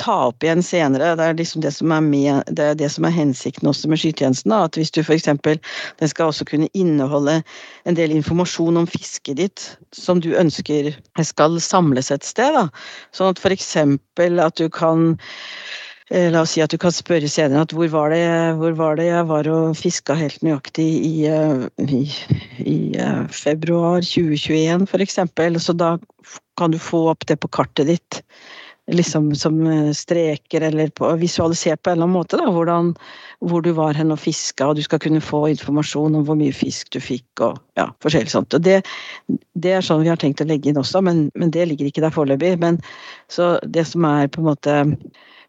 ta 0.01 0.15
opp 0.29 0.43
igjen 0.43 0.63
senere. 0.65 1.13
Det 1.20 1.25
er 1.25 1.38
liksom 1.38 1.62
det 1.62 1.72
som 1.75 1.91
er, 1.93 2.01
med, 2.01 2.48
det, 2.48 2.65
er 2.72 2.77
det 2.79 2.89
som 2.91 3.05
er 3.05 3.13
hensikten 3.13 3.70
også 3.70 3.91
med 3.91 4.01
skytjenesten. 4.01 4.53
Da. 4.53 4.63
At 4.65 4.79
hvis 4.79 4.91
du 4.91 5.03
f.eks. 5.03 5.29
Den 5.29 6.10
skal 6.10 6.32
også 6.32 6.48
kunne 6.50 6.72
inneholde 6.74 7.41
en 7.86 8.00
del 8.00 8.15
informasjon 8.15 8.79
om 8.82 8.89
fisket 8.89 9.38
ditt 9.38 9.67
som 9.93 10.22
du 10.24 10.32
ønsker 10.39 10.93
skal 11.22 11.60
samles 11.62 12.12
et 12.12 12.25
sted. 12.25 12.55
Da. 12.58 12.67
Sånn 13.13 13.36
at 13.36 13.43
f.eks. 13.43 13.70
at 13.77 14.58
du 14.58 14.70
kan 14.74 15.13
la 16.12 16.41
oss 16.41 16.55
si 16.55 16.62
at 16.63 16.74
du 16.74 16.77
kan 16.81 16.91
spørre 16.91 17.29
senere 17.31 17.63
at 17.63 17.74
hvor 17.75 17.88
var 17.93 18.12
det, 18.12 18.24
hvor 18.60 18.75
var 18.75 18.98
det 19.00 19.07
jeg 19.07 19.27
var 19.29 19.48
og 19.48 19.77
fiska 19.79 20.17
helt 20.19 20.41
nøyaktig 20.43 20.89
i, 21.07 21.13
eh, 21.31 21.63
i, 21.79 22.01
i 22.60 22.77
eh, 23.00 23.24
februar 23.31 24.03
2021 24.03 24.83
f.eks. 24.89 25.19
Så 25.63 25.74
da 25.74 25.95
kan 26.60 26.72
du 26.72 26.79
få 26.79 27.07
opp 27.13 27.25
det 27.27 27.39
på 27.39 27.51
kartet 27.51 27.88
ditt 27.88 28.24
liksom 28.91 29.31
som 29.39 29.55
streker 29.95 30.62
eller 30.62 30.89
på, 30.91 31.07
visualisert 31.15 31.79
på 31.81 31.89
en 31.89 31.93
eller 31.93 32.03
annen 32.03 32.17
måte. 32.17 32.38
Da, 32.38 32.50
hvordan, 32.51 32.93
hvor 33.39 33.63
du 33.63 33.72
var 33.72 33.95
hen 33.95 34.12
og 34.12 34.19
fiska, 34.19 34.67
og 34.67 34.75
du 34.75 34.83
skal 34.83 35.00
kunne 35.00 35.24
få 35.24 35.45
informasjon 35.53 36.15
om 36.19 36.25
hvor 36.27 36.36
mye 36.36 36.51
fisk 36.51 36.91
du 36.91 37.00
fikk 37.00 37.45
og 37.45 37.62
ja, 37.79 37.88
forskjellig 38.03 38.33
sånt. 38.33 38.53
Og 38.53 38.65
det, 38.65 38.81
det 39.55 39.77
er 39.77 39.86
sånn 39.86 40.03
vi 40.03 40.12
har 40.12 40.19
tenkt 40.19 40.43
å 40.43 40.50
legge 40.50 40.72
inn 40.72 40.81
også, 40.81 41.00
men, 41.05 41.29
men 41.39 41.53
det 41.55 41.69
ligger 41.69 41.88
ikke 41.88 42.03
der 42.03 42.15
foreløpig. 42.15 42.57
Så 43.31 43.55
det 43.63 43.88
som 43.88 44.03
er 44.10 44.27
på 44.27 44.43
en 44.43 44.51
måte 44.51 44.81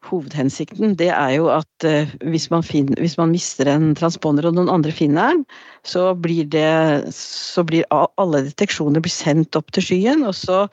hovedhensikten, 0.08 0.94
det 1.00 1.10
er 1.14 1.36
jo 1.36 1.48
at 1.52 1.86
uh, 1.88 2.10
hvis, 2.30 2.48
man 2.52 2.64
finner, 2.66 2.98
hvis, 3.00 3.16
man 3.20 3.32
mister 3.34 3.70
en 3.70 3.92
transponder 3.98 4.48
og 4.48 4.58
noen 4.58 4.72
andre 4.72 4.92
finner 4.94 5.32
den, 5.32 5.42
så 5.86 6.10
blir, 6.16 6.48
det, 6.50 7.14
så 7.16 7.64
blir 7.66 7.88
alle 7.92 8.44
deteksjoner 8.48 9.04
blir 9.04 9.14
sendt 9.14 9.56
opp 9.58 9.72
til 9.74 9.86
skyen. 9.88 10.26
Og 10.28 10.36
så, 10.38 10.64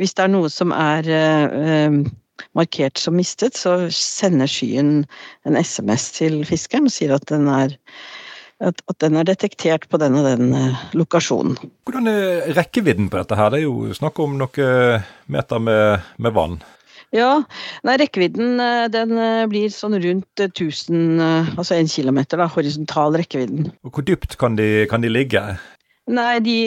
hvis 0.00 0.16
det 0.16 0.26
er 0.26 0.34
noe 0.34 0.52
som 0.52 0.74
er 0.76 1.08
uh, 1.08 1.98
markert 2.58 3.00
som 3.00 3.16
mistet, 3.16 3.56
så 3.56 3.86
sender 3.92 4.50
skyen 4.50 5.02
en 5.48 5.58
SMS 5.58 6.12
til 6.18 6.40
fiskeren 6.48 6.90
og 6.90 6.96
sier 6.96 7.16
at 7.16 7.28
den 7.32 7.50
er 7.52 7.76
at, 8.64 8.78
at, 8.88 8.96
den 9.04 9.18
er 9.20 9.26
detektert 9.28 9.84
på 9.92 9.98
den 10.00 10.14
og 10.16 10.24
den 10.24 10.54
eh, 10.56 10.84
lokasjonen. 10.96 11.58
Hvordan 11.84 12.08
er 12.08 12.46
rekkevidden 12.56 13.10
på 13.12 13.18
dette 13.20 13.36
her? 13.36 13.50
Det 13.52 13.60
er 13.60 13.66
jo 13.66 13.92
snakk 13.96 14.16
om 14.24 14.38
noen 14.40 15.04
meter 15.28 15.60
med, 15.60 16.06
med 16.16 16.32
vann? 16.32 16.56
Ja, 17.14 17.30
nei, 17.86 17.94
rekkevidden 18.00 18.58
den 18.90 19.14
blir 19.50 19.70
sånn 19.70 19.94
rundt 20.02 20.42
1000, 20.42 21.22
altså 21.54 21.76
1 21.78 21.92
km, 21.92 22.18
da, 22.34 22.48
horisontal 22.50 23.14
rekkevidden. 23.20 23.70
Og 23.86 23.94
Hvor 23.94 24.06
dypt 24.06 24.36
kan 24.40 24.58
de, 24.58 24.86
kan 24.90 25.04
de 25.04 25.12
ligge? 25.12 25.42
Nei, 26.06 26.38
de, 26.38 26.58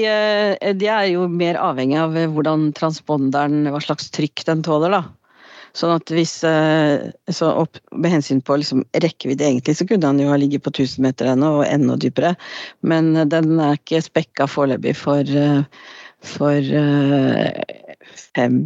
de, 0.79 0.87
er 0.91 1.05
jo 1.13 1.27
mer 1.31 1.59
avhengig 1.59 1.99
av 1.99 2.15
hvordan 2.35 2.69
transponderen, 2.75 3.69
hva 3.71 3.79
slags 3.83 4.09
trykk 4.15 4.43
den 4.47 4.63
tåler, 4.65 4.95
da. 4.95 5.03
Sånn 5.77 5.93
at 5.93 6.11
hvis 6.11 6.33
så 6.41 7.49
opp, 7.61 7.77
Med 7.93 8.15
hensyn 8.15 8.39
på 8.41 8.57
liksom 8.57 8.81
rekkevidde, 9.03 9.45
egentlig, 9.45 9.75
så 9.77 9.85
kunne 9.87 10.09
han 10.09 10.19
jo 10.19 10.31
ha 10.31 10.37
ligget 10.39 10.65
på 10.65 10.73
1000 10.73 11.05
meter 11.05 11.29
ennå, 11.29 11.59
og 11.59 11.67
enda 11.67 11.95
dypere. 11.99 12.33
Men 12.81 13.13
den 13.29 13.59
er 13.59 13.77
ikke 13.77 14.01
spekka 14.03 14.47
foreløpig 14.49 14.95
for, 14.97 15.35
for 16.33 16.73
fem 18.33 18.59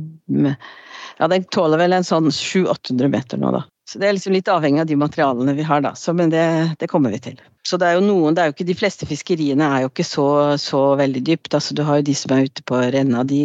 ja, 1.20 1.30
den 1.30 1.46
tåler 1.54 1.82
vel 1.82 1.96
en 1.96 2.08
sånn 2.08 2.32
700-800 2.32 3.14
meter 3.14 3.42
nå, 3.42 3.54
da. 3.56 3.64
Så 3.90 4.00
det 4.00 4.08
er 4.08 4.16
liksom 4.16 4.34
litt 4.34 4.48
avhengig 4.48 4.80
av 4.80 4.88
de 4.88 4.96
materialene 4.96 5.54
vi 5.58 5.66
har, 5.68 5.82
da. 5.84 5.92
Så, 6.00 6.14
men 6.16 6.32
det, 6.32 6.44
det, 6.80 6.88
kommer 6.90 7.12
vi 7.12 7.20
til. 7.22 7.42
Så 7.68 7.78
det 7.80 7.90
er 7.90 7.98
jo 7.98 8.06
noen, 8.06 8.36
det 8.36 8.44
er 8.44 8.50
jo 8.50 8.56
ikke 8.56 8.68
De 8.70 8.76
fleste 8.80 9.08
fiskeriene 9.08 9.68
er 9.68 9.84
jo 9.84 9.90
ikke 9.92 10.06
så, 10.08 10.28
så 10.60 10.84
veldig 11.00 11.24
dypt. 11.28 11.52
Altså, 11.54 11.76
du 11.76 11.84
har 11.84 12.00
jo 12.00 12.08
de 12.08 12.16
som 12.18 12.32
er 12.36 12.48
ute 12.48 12.64
på 12.70 12.80
renna. 12.96 13.26
De, 13.28 13.42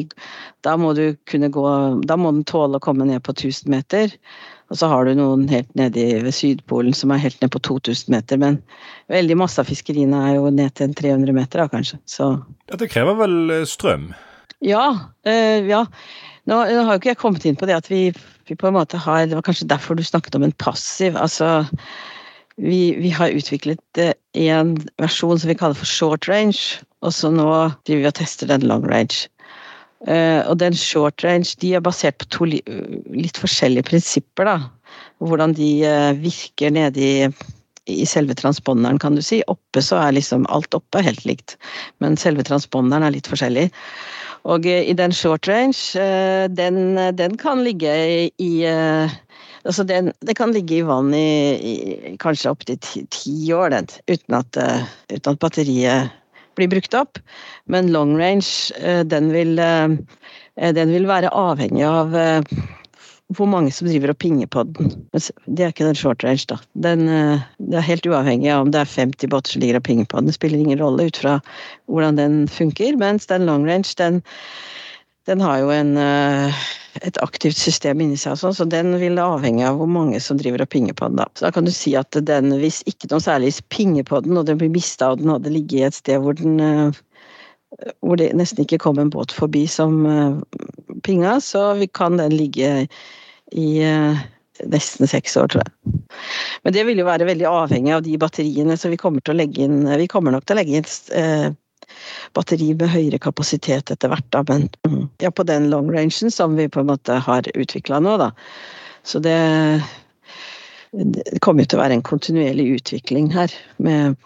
da 0.67 0.77
må 0.79 0.93
du 0.97 1.19
kunne 1.31 1.51
gå 1.55 1.65
Da 2.07 2.17
må 2.19 2.31
den 2.33 2.47
tåle 2.49 2.79
å 2.79 2.85
komme 2.85 3.09
ned 3.11 3.25
på 3.27 3.35
1000 3.35 3.67
meter. 3.75 4.15
Og 4.69 4.79
så 4.79 4.89
har 4.93 5.09
du 5.09 5.17
noen 5.19 5.47
helt 5.51 5.71
nede 5.79 6.07
ved 6.23 6.35
Sydpolen 6.37 6.95
som 6.95 7.11
er 7.11 7.23
helt 7.23 7.43
ned 7.43 7.51
på 7.55 7.63
2000 7.65 8.15
meter. 8.15 8.39
Men 8.39 8.61
veldig 9.11 9.41
masse 9.43 9.59
av 9.59 9.69
fiskeriene 9.69 10.23
er 10.29 10.39
jo 10.39 10.53
ned 10.55 10.77
til 10.79 10.95
300 10.95 11.35
meter, 11.35 11.65
da, 11.65 11.69
kanskje. 11.73 11.99
Så 12.07 12.37
Dette 12.71 12.91
krever 12.93 13.19
vel 13.19 13.39
strøm? 13.67 14.13
Ja. 14.65 14.85
Øh, 15.27 15.67
ja. 15.69 15.85
Nå, 16.49 16.57
nå, 16.57 16.83
har 16.87 16.97
jo 16.97 17.00
ikke 17.02 17.12
jeg 17.12 17.21
kommet 17.21 17.45
inn 17.49 17.59
på 17.61 17.69
det 17.69 17.76
at 17.76 17.88
vi, 17.93 18.09
vi, 18.49 18.57
på 18.57 18.71
en 18.71 18.76
måte 18.78 19.00
har 19.05 19.26
Det 19.28 19.37
var 19.37 19.45
kanskje 19.45 19.69
derfor 19.69 19.99
du 19.99 20.05
snakket 20.07 20.38
om 20.38 20.47
en 20.47 20.55
passiv. 20.62 21.17
Altså 21.21 21.67
vi, 22.59 22.97
vi 22.99 23.11
har 23.14 23.35
utviklet 23.37 24.00
eh, 24.00 24.14
en 24.49 24.76
versjon 24.99 25.38
som 25.38 25.50
vi 25.50 25.59
kaller 25.59 25.78
for 25.78 25.88
short 25.88 26.28
range, 26.31 26.81
og 27.05 27.12
så 27.14 27.31
nå 27.31 27.50
driver 27.87 28.00
vi 28.02 28.09
og 28.11 28.17
tester 28.19 28.50
den 28.50 28.67
long 28.67 28.87
range. 28.88 29.28
Uh, 30.07 30.47
og 30.47 30.61
den 30.62 30.76
short 30.78 31.25
range 31.26 31.57
de 31.59 31.73
er 31.75 31.83
basert 31.83 32.21
på 32.23 32.28
to 32.31 32.47
li, 32.47 32.61
litt 33.11 33.38
forskjellige 33.38 33.88
prinsipper. 33.88 34.47
da. 34.47 34.59
Hvordan 35.19 35.57
de 35.59 35.71
uh, 35.83 36.12
virker 36.19 36.71
nede 36.75 37.02
i, 37.02 37.14
i 37.90 38.07
selve 38.07 38.37
transponderen, 38.38 39.00
kan 39.02 39.19
du 39.19 39.23
si. 39.26 39.40
Oppe 39.50 39.83
så 39.83 39.99
er 40.02 40.14
liksom 40.14 40.47
alt 40.55 40.75
oppe 40.78 41.02
helt 41.02 41.25
likt, 41.26 41.57
men 42.02 42.19
selve 42.21 42.47
transponderen 42.47 43.07
er 43.07 43.17
litt 43.17 43.31
forskjellig. 43.31 43.69
Og 44.49 44.64
i 44.64 44.95
den 44.97 45.12
short 45.12 45.49
range, 45.49 46.00
den, 46.57 46.97
den 47.19 47.37
kan 47.37 47.61
ligge 47.67 47.93
i 48.40 48.52
altså 48.64 49.85
den, 49.85 50.12
det 50.25 50.37
kan 50.38 50.55
ligge 50.57 50.78
i 50.78 50.87
vann 50.88 51.12
i, 51.12 51.28
i 51.61 52.14
kanskje 52.23 52.55
opptil 52.55 52.78
ti, 52.81 53.02
ti 53.12 53.35
år, 53.52 53.75
den, 53.75 53.90
uten 54.09 54.38
at, 54.38 54.61
uten 55.12 55.35
at, 55.35 55.40
batteriet 55.43 56.14
blir 56.57 56.71
brukt 56.73 56.97
opp. 56.97 57.21
Men 57.69 57.93
long 57.93 58.17
range, 58.17 58.73
den 59.12 59.28
vil, 59.35 59.61
den 59.61 60.97
vil 60.97 61.11
være 61.11 61.35
avhengig 61.37 61.85
av 61.85 62.17
hvor 63.37 63.49
mange 63.50 63.73
som 63.75 63.88
driver 63.88 64.14
og 64.14 64.18
pinger 64.23 64.49
på 64.49 64.64
den. 64.64 64.92
Det 65.12 65.64
er 65.64 65.73
ikke 65.73 65.85
den 65.88 65.99
short 65.99 66.25
range, 66.25 66.47
da. 66.49 66.56
Den, 66.73 67.04
det 67.61 67.76
er 67.76 67.85
helt 67.85 68.08
uavhengig 68.08 68.49
av 68.54 68.64
om 68.64 68.73
det 68.73 68.80
er 68.80 68.88
50 68.94 69.28
båter 69.35 69.52
som 69.52 69.64
ligger 69.64 69.80
og 69.80 69.85
pinger 69.85 70.08
på 70.08 70.20
den. 70.20 70.30
Det 70.30 70.38
spiller 70.38 70.62
ingen 70.62 70.80
rolle 70.80 71.11
ut 71.11 71.20
fra 71.20 71.37
hvordan 71.92 72.16
den 72.16 72.38
funker. 72.49 72.97
Mens 72.97 73.28
den 73.28 73.44
long 73.49 73.66
range, 73.68 73.92
den, 74.00 74.23
den 75.28 75.44
har 75.44 75.61
jo 75.61 75.68
en, 75.75 75.92
et 77.04 77.20
aktivt 77.20 77.61
system 77.61 78.00
inni 78.00 78.16
seg, 78.16 78.38
sånn, 78.40 78.56
så 78.56 78.64
den 78.64 78.97
vil 79.02 79.20
avhenge 79.20 79.66
av 79.68 79.76
hvor 79.82 79.90
mange 79.92 80.23
som 80.25 80.40
driver 80.40 80.64
og 80.64 80.73
pinger 80.73 80.97
på 80.97 81.11
den. 81.11 81.20
da. 81.20 81.28
Så 81.37 81.49
da 81.49 81.52
kan 81.52 81.68
du 81.68 81.75
si 81.75 81.92
at 82.00 82.16
den, 82.16 82.54
hvis 82.62 82.80
ikke 82.88 83.12
noe 83.12 83.20
særlig 83.25 83.52
pinger 83.68 84.08
på 84.08 84.23
den, 84.25 84.40
og 84.40 84.49
den 84.49 84.61
blir 84.62 84.73
mista 84.73 85.12
og 85.12 85.20
den 85.20 85.35
hadde 85.35 85.52
ligget 85.52 85.82
i 85.82 85.87
et 85.90 86.00
sted 86.00 86.25
hvor 86.25 86.38
den 86.40 86.56
hvor 88.01 88.17
det 88.21 88.33
nesten 88.39 88.65
ikke 88.65 88.81
kom 88.83 88.99
en 89.01 89.13
båt 89.13 89.35
forbi 89.35 89.67
som 89.69 90.01
pinga, 91.05 91.37
så 91.45 91.75
vi 91.79 91.87
kan 91.87 92.17
den 92.17 92.33
ligge 92.37 92.89
i 93.53 93.69
nesten 94.67 95.09
seks 95.09 95.37
år, 95.37 95.49
tror 95.52 95.65
jeg. 95.65 96.02
Men 96.65 96.75
det 96.75 96.85
vil 96.89 97.00
jo 97.00 97.07
være 97.09 97.28
veldig 97.28 97.47
avhengig 97.49 97.95
av 97.95 98.04
de 98.07 98.17
batteriene, 98.21 98.76
så 98.76 98.91
vi 98.91 98.99
kommer 99.00 99.23
inn 99.45 99.85
Vi 99.87 100.09
kommer 100.11 100.35
nok 100.35 100.47
til 100.47 100.57
å 100.57 100.59
legge 100.59 100.81
inn 100.81 100.89
eh, 101.15 101.50
batteri 102.37 102.73
med 102.75 102.91
høyere 102.93 103.21
kapasitet 103.23 103.91
etter 103.91 104.13
hvert, 104.13 104.26
da, 104.35 104.43
men 104.49 104.69
ja, 105.23 105.31
på 105.31 105.47
den 105.47 105.71
long 105.71 105.91
rangen 105.93 106.31
som 106.31 106.57
vi 106.57 106.69
på 106.69 106.81
en 106.81 106.91
måte 106.91 107.21
har 107.25 107.49
utvikla 107.54 108.00
nå, 108.00 108.17
da. 108.21 108.33
Så 109.02 109.23
det, 109.25 109.39
det 110.93 111.41
kommer 111.41 111.65
jo 111.65 111.73
til 111.73 111.78
å 111.78 111.85
være 111.85 111.99
en 111.99 112.07
kontinuerlig 112.07 112.69
utvikling 112.81 113.31
her, 113.33 113.52
med 113.78 114.19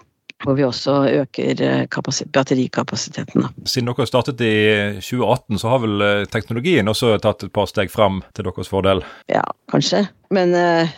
hvor 0.43 0.57
vi 0.59 0.65
også 0.67 0.97
øker 1.23 1.87
batterikapasiteten. 2.35 3.47
Siden 3.65 3.91
dere 3.91 4.09
startet 4.09 4.41
i 4.45 4.55
2018, 5.01 5.61
så 5.63 5.73
har 5.73 5.85
vel 5.85 6.07
teknologien 6.33 6.91
også 6.91 7.15
tatt 7.23 7.47
et 7.47 7.55
par 7.55 7.71
steg 7.71 7.93
fram 7.93 8.23
til 8.35 8.49
deres 8.49 8.71
fordel? 8.73 9.05
Ja, 9.31 9.45
kanskje. 9.73 10.07
Men 10.35 10.57
eh, 10.59 10.91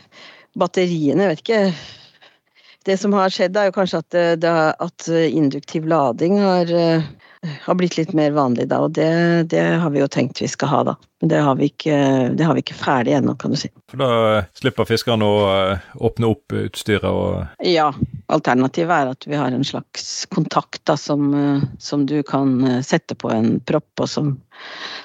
batteriene, 0.59 1.29
vet 1.33 1.45
ikke 1.45 1.67
det 2.85 2.99
som 3.01 3.15
har 3.17 3.33
skjedd, 3.33 3.57
er 3.57 3.71
jo 3.71 3.77
kanskje 3.79 4.01
at, 4.03 4.17
det, 4.43 4.51
at 4.85 5.07
induktiv 5.09 5.87
lading 5.89 6.37
har, 6.43 6.69
har, 7.65 7.77
blitt 7.81 7.97
litt 7.97 8.13
mer 8.17 8.35
vanlig 8.37 8.67
da, 8.69 8.83
og 8.85 8.93
det, 8.99 9.09
det, 9.55 9.63
har 9.81 9.95
vi 9.95 10.03
jo 10.03 10.09
tenkt 10.13 10.43
vi 10.43 10.51
skal 10.53 10.69
ha, 10.73 10.83
da. 10.91 10.97
Men 11.23 11.33
det 11.33 11.41
har 11.47 11.57
vi 11.61 11.71
ikke, 11.73 11.97
det 12.37 12.45
har 12.45 12.57
vi 12.57 12.65
ikke 12.65 12.77
ferdig 12.77 13.17
ennå, 13.17 13.37
kan 13.41 13.55
du 13.55 13.61
si. 13.61 13.71
For 13.89 14.05
da 14.05 14.11
slipper 14.59 14.89
fiskerne 14.89 15.25
å 15.25 15.39
åpne 16.11 16.35
opp 16.35 16.57
utstyret 16.67 17.09
og 17.09 17.65
Ja. 17.65 17.91
Alternativet 18.33 18.95
er 18.95 19.11
at 19.13 19.27
vi 19.29 19.37
har 19.37 19.53
en 19.53 19.65
slags 19.67 20.25
kontakt 20.33 20.81
da, 20.89 20.97
som, 20.97 21.35
som 21.79 22.07
du 22.09 22.23
kan 22.25 22.83
sette 22.85 23.17
på 23.19 23.29
en 23.33 23.59
propp, 23.61 23.91
og 24.01 24.09
som, 24.09 24.31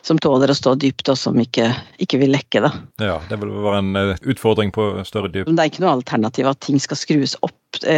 som 0.06 0.20
tåler 0.24 0.52
å 0.52 0.56
stå 0.56 0.76
dypt, 0.80 1.10
og 1.12 1.18
som 1.20 1.40
ikke, 1.42 1.68
ikke, 2.00 2.22
vil 2.22 2.32
lekke. 2.32 2.62
Da. 2.64 2.72
Ja, 3.04 3.18
det 3.30 3.40
vil 3.42 3.52
være 3.52 3.82
en 3.84 3.98
utfordring 4.24 4.72
på 4.76 4.92
større 5.08 5.32
dyp. 5.34 5.50
Det 5.50 5.66
er 5.66 5.72
ikke 5.72 5.84
noe 5.84 5.98
alternativ 5.98 6.48
at 6.52 6.62
ting 6.64 6.80
skal 6.80 7.00
skrues 7.00 7.36
opp 7.46 7.56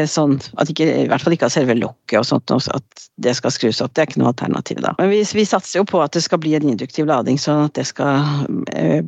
sånn 0.09 0.33
at 0.59 0.71
ikke, 0.71 0.87
i 1.05 1.07
hvert 1.07 1.23
fall 1.23 1.33
ikke 1.37 1.47
av 1.47 1.53
selve 1.53 1.77
lokket 1.77 2.17
og 2.19 2.25
sånt, 2.27 2.51
at 2.51 3.05
det 3.23 3.35
skal 3.37 3.53
skrus 3.55 3.79
opp. 3.83 3.93
Det 3.95 4.03
er 4.03 4.09
ikke 4.09 4.23
noe 4.23 4.33
alternativ 4.33 4.81
da. 4.83 4.95
Men 4.97 5.13
vi, 5.13 5.21
vi 5.37 5.45
satser 5.47 5.79
jo 5.79 5.85
på 5.87 6.01
at 6.03 6.17
det 6.17 6.23
skal 6.25 6.41
bli 6.43 6.57
en 6.57 6.73
induktiv 6.73 7.07
lading, 7.07 7.39
sånn 7.39 7.67
at 7.69 7.77
det 7.77 7.85
skal 7.87 8.25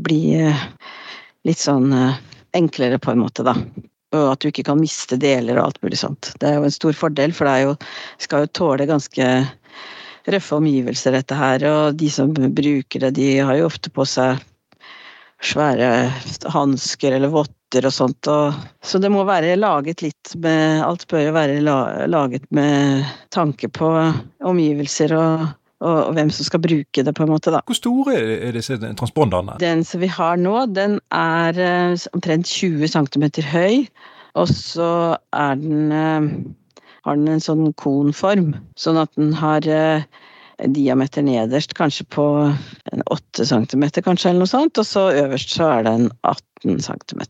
bli 0.05 0.21
litt 1.43 1.59
sånn 1.59 1.89
enklere 2.53 3.01
på 3.01 3.11
en 3.11 3.23
måte, 3.25 3.43
da. 3.43 3.57
Og 4.13 4.31
at 4.31 4.43
du 4.43 4.49
ikke 4.49 4.65
kan 4.67 4.79
miste 4.81 5.17
deler 5.19 5.57
og 5.57 5.67
alt 5.67 5.83
mulig 5.83 5.99
sånt. 6.01 6.31
Det 6.39 6.49
er 6.49 6.59
jo 6.59 6.67
en 6.67 6.75
stor 6.75 6.95
fordel, 6.97 7.33
for 7.35 7.49
det 7.49 7.63
jo, 7.65 7.75
skal 8.21 8.45
jo 8.45 8.53
tåle 8.53 8.89
ganske 8.89 9.29
røffe 10.29 10.57
omgivelser, 10.59 11.17
dette 11.17 11.37
her. 11.37 11.65
Og 11.69 11.99
de 11.99 12.09
som 12.13 12.33
bruker 12.33 13.07
det, 13.07 13.13
de 13.17 13.29
har 13.41 13.57
jo 13.59 13.69
ofte 13.69 13.91
på 13.93 14.05
seg 14.07 14.41
svære 15.43 15.89
hansker 16.53 17.17
eller 17.17 17.33
votter 17.33 17.87
og 17.89 17.95
sånt. 17.95 18.29
Og, 18.31 18.61
så 18.85 19.01
det 19.01 19.11
må 19.11 19.25
være 19.27 19.57
laget 19.59 20.05
litt 20.05 20.35
med 20.39 20.83
Alt 20.85 21.07
bør 21.11 21.27
jo 21.27 21.33
være 21.35 21.59
laget 22.07 22.47
med 22.55 23.03
tanke 23.33 23.69
på 23.73 23.89
omgivelser 24.45 25.17
og, 25.17 25.51
og, 25.83 25.99
og, 26.07 26.13
hvem 26.15 26.31
som 26.31 26.47
skal 26.47 26.63
bruke 26.63 27.03
det, 27.03 27.13
på 27.15 27.25
en 27.25 27.31
måte, 27.33 27.51
da. 27.53 27.59
Hvor 27.67 27.77
store 27.77 28.15
er 28.15 28.55
disse 28.55 28.77
transponderne? 28.79 29.57
Den 29.61 29.83
som 29.87 30.03
vi 30.03 30.09
har 30.11 30.39
nå, 30.39 30.55
den 30.71 30.99
er 31.11 31.59
uh, 31.59 32.07
omtrent 32.15 32.47
20 32.47 32.87
cm 32.95 33.27
høy. 33.51 33.83
Og 34.39 34.49
så 34.49 34.91
er 35.35 35.59
den 35.59 35.91
uh, 35.91 36.29
har 37.03 37.19
den 37.19 37.33
en 37.35 37.43
sånn 37.43 37.73
konform, 37.79 38.53
sånn 38.79 39.01
at 39.01 39.11
den 39.19 39.33
har 39.37 39.67
uh, 39.67 40.05
diameter 40.71 41.25
nederst 41.25 41.75
kanskje 41.75 42.07
på 42.15 42.25
8 43.11 43.47
cm, 43.49 43.85
kanskje, 44.05 44.31
eller 44.31 44.45
noe 44.45 44.53
sånt. 44.53 44.79
Og 44.79 44.87
så 44.87 45.09
øverst 45.25 45.57
så 45.57 45.69
er 45.79 45.87
den 45.89 46.09
18 46.23 46.79
cm. 46.85 47.25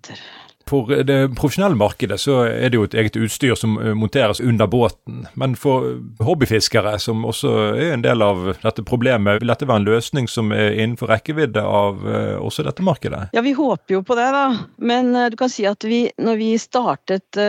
For 0.70 1.04
det 1.04 1.18
profesjonelle 1.36 1.76
markedet 1.78 2.18
så 2.22 2.40
er 2.48 2.72
det 2.72 2.78
jo 2.78 2.86
et 2.88 2.96
eget 2.98 3.18
utstyr 3.20 3.56
som 3.60 3.76
monteres 4.00 4.40
under 4.40 4.70
båten. 4.72 5.26
Men 5.40 5.58
for 5.60 6.00
hobbyfiskere, 6.24 6.96
som 7.04 7.26
også 7.28 7.52
er 7.76 7.92
en 7.94 8.06
del 8.06 8.24
av 8.24 8.46
dette 8.64 8.86
problemet, 8.88 9.42
vil 9.42 9.52
dette 9.52 9.68
være 9.68 9.84
en 9.84 9.88
løsning 9.90 10.30
som 10.32 10.54
er 10.56 10.78
innenfor 10.78 11.12
rekkevidde 11.12 11.62
av 11.62 12.00
også 12.40 12.66
dette 12.66 12.86
markedet? 12.86 13.26
Ja, 13.36 13.44
vi 13.46 13.54
håper 13.58 13.98
jo 13.98 14.02
på 14.08 14.18
det, 14.18 14.30
da. 14.34 14.46
Men 14.78 15.12
du 15.34 15.38
kan 15.40 15.52
si 15.52 15.68
at 15.70 15.84
vi, 15.84 16.06
når 16.18 16.40
vi 16.40 16.52
startet 16.62 17.42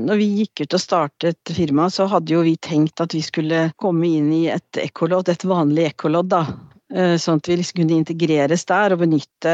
Når 0.00 0.18
vi 0.18 0.26
gikk 0.40 0.64
ut 0.64 0.74
og 0.76 0.82
startet 0.82 1.54
firmaet, 1.54 1.94
så 1.94 2.08
hadde 2.10 2.34
jo 2.34 2.42
vi 2.46 2.56
tenkt 2.60 3.00
at 3.02 3.14
vi 3.14 3.22
skulle 3.24 3.68
komme 3.80 4.08
inn 4.08 4.32
i 4.34 4.44
et 4.52 4.82
ekkolodd, 4.82 5.30
et 5.30 5.46
vanlig 5.46 5.90
ekkolodd, 5.92 6.30
da. 6.34 6.44
Sånn 6.90 7.38
at 7.38 7.46
vi 7.46 7.60
liksom 7.60 7.84
kunne 7.84 8.00
integreres 8.00 8.64
der 8.66 8.96
og 8.96 9.04
benytte 9.04 9.52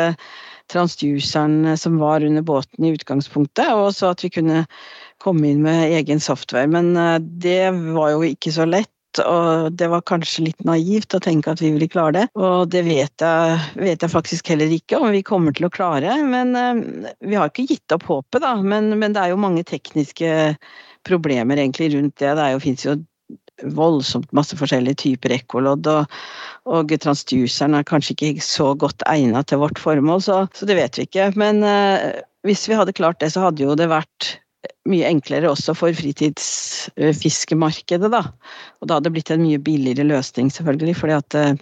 transduceren 0.72 1.76
som 1.78 1.98
var 2.02 2.24
under 2.26 2.42
båten 2.42 2.84
i 2.84 2.92
utgangspunktet, 2.96 3.70
og 3.74 3.92
så 3.94 4.12
at 4.14 4.24
vi 4.24 4.32
kunne 4.34 4.64
komme 5.22 5.48
inn 5.50 5.62
med 5.64 5.94
egen 5.96 6.20
software. 6.20 6.68
Men 6.70 6.92
det 7.40 7.70
var 7.94 8.12
jo 8.14 8.24
ikke 8.26 8.52
så 8.54 8.66
lett, 8.68 8.90
og 9.22 9.72
det 9.72 9.88
var 9.88 10.04
kanskje 10.08 10.48
litt 10.48 10.64
naivt 10.66 11.14
å 11.16 11.20
tenke 11.22 11.52
at 11.52 11.62
vi 11.62 11.70
ville 11.74 11.88
klare 11.88 12.18
det. 12.18 12.26
Og 12.38 12.68
det 12.72 12.82
vet 12.86 13.22
jeg, 13.22 13.58
vet 13.78 14.02
jeg 14.02 14.12
faktisk 14.12 14.50
heller 14.52 14.72
ikke 14.72 15.00
om 15.00 15.10
vi 15.14 15.24
kommer 15.26 15.56
til 15.56 15.68
å 15.68 15.72
klare. 15.72 16.18
Men 16.26 16.52
uh, 16.56 17.12
vi 17.24 17.38
har 17.38 17.50
ikke 17.50 17.68
gitt 17.70 17.96
opp 17.96 18.06
håpet, 18.10 18.42
da. 18.44 18.56
Men, 18.60 18.92
men, 18.98 19.16
det 19.16 19.22
er 19.22 19.34
jo 19.34 19.40
mange 19.40 19.64
tekniske 19.66 20.56
problemer 21.06 21.62
egentlig 21.62 21.92
rundt 21.94 22.18
det. 22.22 22.34
Det 22.36 22.50
fins 22.64 22.86
jo 22.86 22.98
voldsomt 23.62 24.32
masse 24.36 24.56
forskjellige 24.58 25.00
typer 25.02 25.30
ekkolodd, 25.38 25.86
og, 25.88 26.16
og 26.68 26.92
transduceren 27.02 27.76
er 27.78 27.88
kanskje 27.88 28.16
ikke 28.16 28.44
så 28.44 28.72
godt 28.78 29.04
egnet 29.08 29.48
til 29.50 29.62
vårt 29.62 29.78
formål, 29.80 30.20
så, 30.24 30.36
så 30.56 30.68
det 30.68 30.78
vet 30.78 30.98
vi 30.98 31.02
ikke. 31.08 31.24
Men 31.40 31.54
eh, 31.66 32.20
hvis 32.46 32.68
vi 32.68 32.78
hadde 32.78 32.96
klart 32.96 33.20
det, 33.22 33.30
så 33.34 33.44
hadde 33.46 33.64
jo 33.64 33.78
det 33.78 33.88
vært 33.92 34.20
mye 34.90 35.06
enklere 35.08 35.50
også 35.50 35.74
for 35.78 35.90
fritidsfiskemarkedet, 35.96 38.10
da. 38.12 38.22
Og 38.80 38.84
da 38.88 38.94
hadde 38.96 39.06
det 39.08 39.14
blitt 39.16 39.32
en 39.34 39.44
mye 39.44 39.60
billigere 39.62 40.06
løsning, 40.08 40.46
selvfølgelig, 40.52 40.96
fordi 41.00 41.14
at 41.16 41.30
uh, 41.38 41.54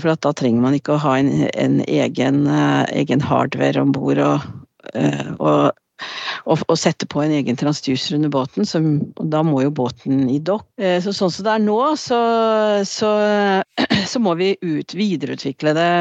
for 0.00 0.08
da 0.16 0.30
trenger 0.36 0.60
man 0.64 0.74
ikke 0.76 0.94
å 0.94 1.04
ha 1.04 1.12
en, 1.20 1.30
en 1.50 1.74
egen, 1.84 2.36
uh, 2.48 2.84
egen, 2.92 3.20
hardware 3.24 3.82
om 3.82 3.92
bord 3.96 4.18
og, 4.22 4.38
uh, 4.96 5.28
og, 5.38 5.60
og, 6.44 6.60
og, 6.68 6.76
sette 6.78 7.08
på 7.10 7.22
en 7.24 7.34
egen 7.38 7.58
transducer 7.58 8.16
under 8.18 8.32
båten. 8.32 8.68
Som, 8.68 8.98
da 9.20 9.42
må 9.46 9.62
jo 9.64 9.74
båten 9.74 10.26
i 10.32 10.40
dokk. 10.42 10.66
Uh, 10.80 10.98
så 11.04 11.14
sånn 11.16 11.32
som 11.32 11.46
det 11.46 11.56
er 11.56 11.66
nå, 11.66 11.80
så, 12.00 12.20
så, 12.88 13.12
så 14.12 14.22
må 14.22 14.36
vi 14.40 14.54
ut, 14.64 14.96
videreutvikle 14.96 15.76
det 15.76 15.92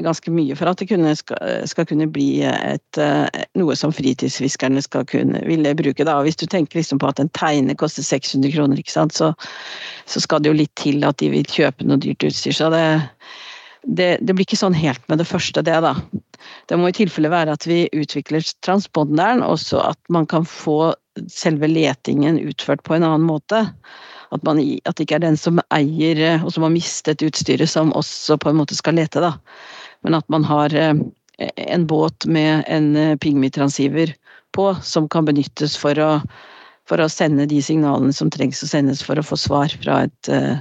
ganske 0.00 0.32
mye 0.32 0.56
for 0.56 0.70
at 0.70 0.80
det 0.80 0.88
kunne, 0.88 1.12
skal, 1.16 1.66
skal, 1.68 1.86
kunne 1.88 2.06
bli 2.08 2.40
et, 2.48 2.98
eh, 3.00 3.42
noe 3.60 3.74
som 3.76 3.92
fritidsfiskerne 3.92 4.80
skal 4.84 5.04
kunne 5.08 5.42
ville 5.44 5.74
bruke. 5.76 6.06
Da. 6.08 6.16
Hvis 6.24 6.40
du 6.40 6.46
tenker 6.46 6.80
liksom 6.80 7.00
på 7.02 7.10
at 7.10 7.20
en 7.20 7.28
teine 7.36 7.76
koster 7.76 8.06
600 8.06 8.54
kroner, 8.54 8.80
så, 8.88 9.32
så, 10.06 10.24
skal 10.24 10.40
det 10.40 10.48
jo 10.48 10.60
litt 10.62 10.72
til 10.80 11.04
at 11.04 11.20
de 11.20 11.28
vil 11.34 11.44
kjøpe 11.44 11.84
noe 11.84 12.00
dyrt 12.00 12.24
utstyr. 12.24 12.56
Så 12.56 12.70
det, 12.72 12.86
det, 13.82 14.18
det, 14.20 14.34
blir 14.34 14.46
ikke 14.46 14.60
sånn 14.60 14.76
helt 14.76 15.02
med 15.10 15.20
det 15.22 15.28
første, 15.28 15.64
det, 15.64 15.78
da. 15.84 15.96
Det 16.70 16.78
må 16.78 16.88
i 16.90 16.96
tilfelle 16.96 17.30
være 17.32 17.54
at 17.56 17.66
vi 17.66 17.84
utvikler 17.96 18.44
transponderen, 18.66 19.42
og 19.46 19.58
så 19.62 19.82
at 19.92 20.00
man 20.12 20.26
kan 20.30 20.46
få 20.48 20.94
selve 21.28 21.68
letingen 21.68 22.38
utført 22.40 22.82
på 22.86 22.96
en 22.96 23.04
annen 23.06 23.26
måte. 23.28 23.66
At, 24.32 24.40
man, 24.46 24.62
at 24.88 24.96
det 24.96 25.04
ikke 25.04 25.18
er 25.18 25.26
den 25.26 25.36
som 25.36 25.60
eier 25.74 26.22
og 26.38 26.54
som 26.54 26.64
har 26.64 26.72
mistet 26.72 27.24
utstyret, 27.26 27.68
som 27.68 27.92
også 27.92 28.38
på 28.40 28.48
en 28.48 28.62
måte 28.62 28.78
skal 28.78 28.96
lete, 28.96 29.20
da 29.20 29.34
men 30.02 30.14
at 30.18 30.28
man 30.28 30.44
har 30.44 30.74
eh, 30.74 30.94
en 31.56 31.86
båt 31.86 32.26
med 32.26 32.64
en 32.66 32.96
eh, 32.96 33.16
pygmitransiver 33.16 34.14
på, 34.52 34.74
som 34.82 35.08
kan 35.08 35.24
benyttes 35.24 35.76
for 35.78 35.98
å, 35.98 36.10
for 36.88 37.00
å, 37.00 37.08
sende 37.10 37.46
de 37.50 37.62
signalene 37.62 38.14
som 38.14 38.30
trengs 38.30 38.62
å 38.62 38.70
sendes 38.70 39.02
for 39.06 39.18
å 39.18 39.26
få 39.26 39.38
svar 39.40 39.72
fra, 39.82 40.02
et, 40.08 40.28
eh, 40.28 40.58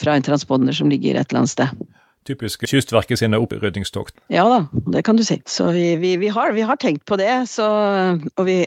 fra 0.00 0.16
en 0.16 0.26
transponder 0.28 0.76
som 0.76 0.92
ligger 0.92 1.16
et 1.16 1.32
eller 1.32 1.44
annet 1.44 1.56
sted. 1.56 1.88
Typisk 2.28 2.66
Kystverket 2.70 3.18
sine 3.18 3.38
oppryddingstokt. 3.42 4.14
Ja 4.30 4.44
da, 4.46 4.58
det 4.94 5.02
kan 5.06 5.18
du 5.18 5.24
si. 5.26 5.40
Så 5.46 5.72
vi, 5.74 5.96
vi, 5.98 6.16
vi, 6.16 6.28
har, 6.30 6.52
vi 6.54 6.62
har, 6.62 6.76
tenkt 6.76 7.04
på 7.04 7.18
det. 7.18 7.30
Så, 7.50 7.66
og 8.36 8.46
vi, 8.46 8.62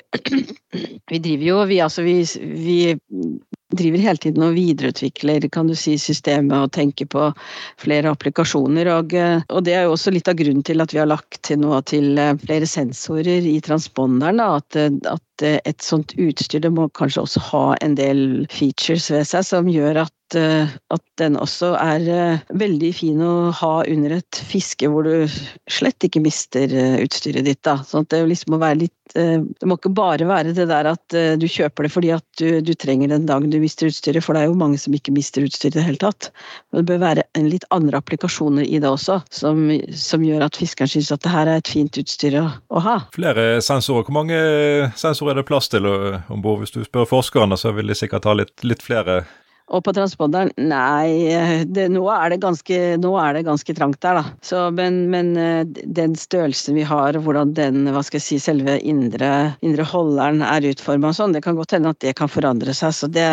driver 1.26 1.46
jo 1.46 1.60
vi, 1.70 1.80
altså 1.84 2.04
vi, 2.04 2.18
driver 3.76 4.04
hele 4.04 4.22
tiden 4.22 4.44
og 4.46 4.56
videreutvikler 4.56 5.48
kan 5.52 5.68
du 5.68 5.76
si, 5.76 5.96
systemet 6.00 6.68
og 6.68 6.74
tenker 6.76 7.08
på 7.12 7.30
flere 7.82 8.12
applikasjoner. 8.12 8.92
Og, 8.92 9.16
og, 9.50 9.64
det 9.68 9.78
er 9.78 9.88
jo 9.88 9.96
også 9.96 10.14
litt 10.16 10.32
av 10.32 10.38
grunnen 10.40 10.66
til 10.68 10.84
at 10.84 10.96
vi 10.96 11.02
har 11.02 11.10
lagt 11.12 11.42
til 11.48 11.62
noe 11.64 11.80
til 11.88 12.20
eh, 12.22 12.36
flere 12.44 12.68
sensorer 12.70 13.48
i 13.48 13.58
transponderen. 13.64 14.44
Da, 14.44 14.60
at, 14.60 15.16
at 15.16 15.48
et 15.64 15.84
sånt 15.84 16.16
utstyr 16.20 16.64
det 16.64 16.76
må 16.76 16.90
kanskje 16.96 17.24
også 17.24 17.48
ha 17.52 17.66
en 17.86 17.96
del 18.00 18.46
features 18.52 19.10
ved 19.12 19.28
seg 19.32 19.48
som 19.48 19.72
gjør 19.72 20.06
at 20.06 20.15
Eh, 20.15 20.15
at 20.34 21.04
den 21.20 21.38
også 21.40 21.74
er 21.78 22.08
eh, 22.10 22.44
veldig 22.58 22.92
fin 22.96 23.22
å 23.24 23.52
ha 23.56 23.74
under 23.88 24.18
et 24.18 24.40
fiske 24.50 24.90
hvor 24.90 25.06
du 25.06 25.30
slett 25.72 26.08
ikke 26.08 26.24
mister 26.24 26.72
eh, 26.74 26.98
utstyret 27.04 27.46
ditt. 27.46 27.62
Da. 27.66 27.78
Sånn 27.86 28.06
at 28.06 28.12
det 28.14 28.24
liksom 28.28 28.56
må 28.56 28.62
være 28.64 28.86
litt 28.86 28.94
Det 29.16 29.68
må 29.70 29.78
ikke 29.78 29.92
bare 29.94 30.26
være 30.26 30.56
det 30.58 30.66
der 30.66 30.88
at 30.90 31.14
du 31.38 31.46
kjøper 31.46 31.86
det 31.86 31.92
fordi 31.94 32.10
at 32.16 32.26
du, 32.42 32.58
du 32.66 32.72
trenger 32.74 33.12
den 33.12 33.28
dagen 33.30 33.52
du 33.54 33.60
mister 33.62 33.86
utstyret, 33.88 34.26
for 34.26 34.34
det 34.34 34.42
er 34.42 34.50
jo 34.50 34.58
mange 34.58 34.80
som 34.82 34.98
ikke 34.98 35.14
mister 35.14 35.46
utstyret 35.46 35.78
i 35.78 35.78
det 35.78 35.86
hele 35.86 36.02
tatt. 36.02 36.32
Men 36.74 36.82
det 36.82 36.90
bør 36.90 37.04
være 37.04 37.26
en 37.38 37.52
litt 37.52 37.68
andre 37.70 38.02
applikasjoner 38.02 38.66
i 38.66 38.82
det 38.82 38.90
også, 38.90 39.20
som, 39.30 39.62
som 39.94 40.26
gjør 40.26 40.48
at 40.48 40.58
fiskeren 40.58 40.90
syns 40.90 41.14
at 41.14 41.22
det 41.22 41.36
her 41.36 41.54
er 41.54 41.62
et 41.62 41.70
fint 41.70 42.02
utstyr 42.02 42.40
å, 42.42 42.48
å, 42.74 42.82
ha. 42.82 42.98
Flere 43.16 43.62
sensorer. 43.62 44.10
Hvor 44.10 44.18
mange 44.18 44.42
sensorer 44.98 45.36
er 45.36 45.44
det 45.44 45.48
plass 45.54 45.70
til 45.70 45.86
om 45.86 46.42
bord? 46.42 46.66
Hvis 46.66 46.74
du 46.74 46.82
spør 46.84 47.06
forskerne, 47.14 47.62
så 47.62 47.78
vil 47.78 47.94
de 47.94 48.02
sikkert 48.02 48.26
ha 48.26 48.34
litt, 48.42 48.58
litt 48.66 48.84
flere 48.84 49.22
og 49.74 49.82
på 49.86 49.94
transponderen, 49.98 50.52
nei, 50.62 51.66
det, 51.66 51.88
nå, 51.94 52.04
er 52.14 52.36
ganske, 52.42 52.80
nå 53.02 53.14
er 53.18 53.38
det 53.38 53.46
ganske 53.48 53.76
trangt 53.78 54.02
der, 54.06 54.20
da. 54.20 54.34
Så, 54.46 54.68
men, 54.78 55.06
men, 55.14 55.32
eh, 55.42 55.64
den 55.66 56.14
størrelsen 56.20 56.78
vi 56.78 56.86
har, 56.86 57.18
hvordan 57.26 57.56
den, 57.58 57.84
hva 57.90 58.04
skal 58.06 58.22
jeg 58.22 58.28
si, 58.28 58.40
selve 58.44 58.78
indre, 58.86 59.32
indre 59.66 59.88
holderen 59.90 60.46
er 60.46 60.70
utforma 60.70 61.14
sånn, 61.16 61.34
det 61.34 61.42
kan 61.46 61.58
godt 61.58 61.78
hende 61.78 61.96
at 61.96 62.02
det 62.06 62.14
kan 62.20 62.30
forandre 62.32 62.78
seg. 62.78 62.94
Så 62.94 63.10
det, 63.10 63.28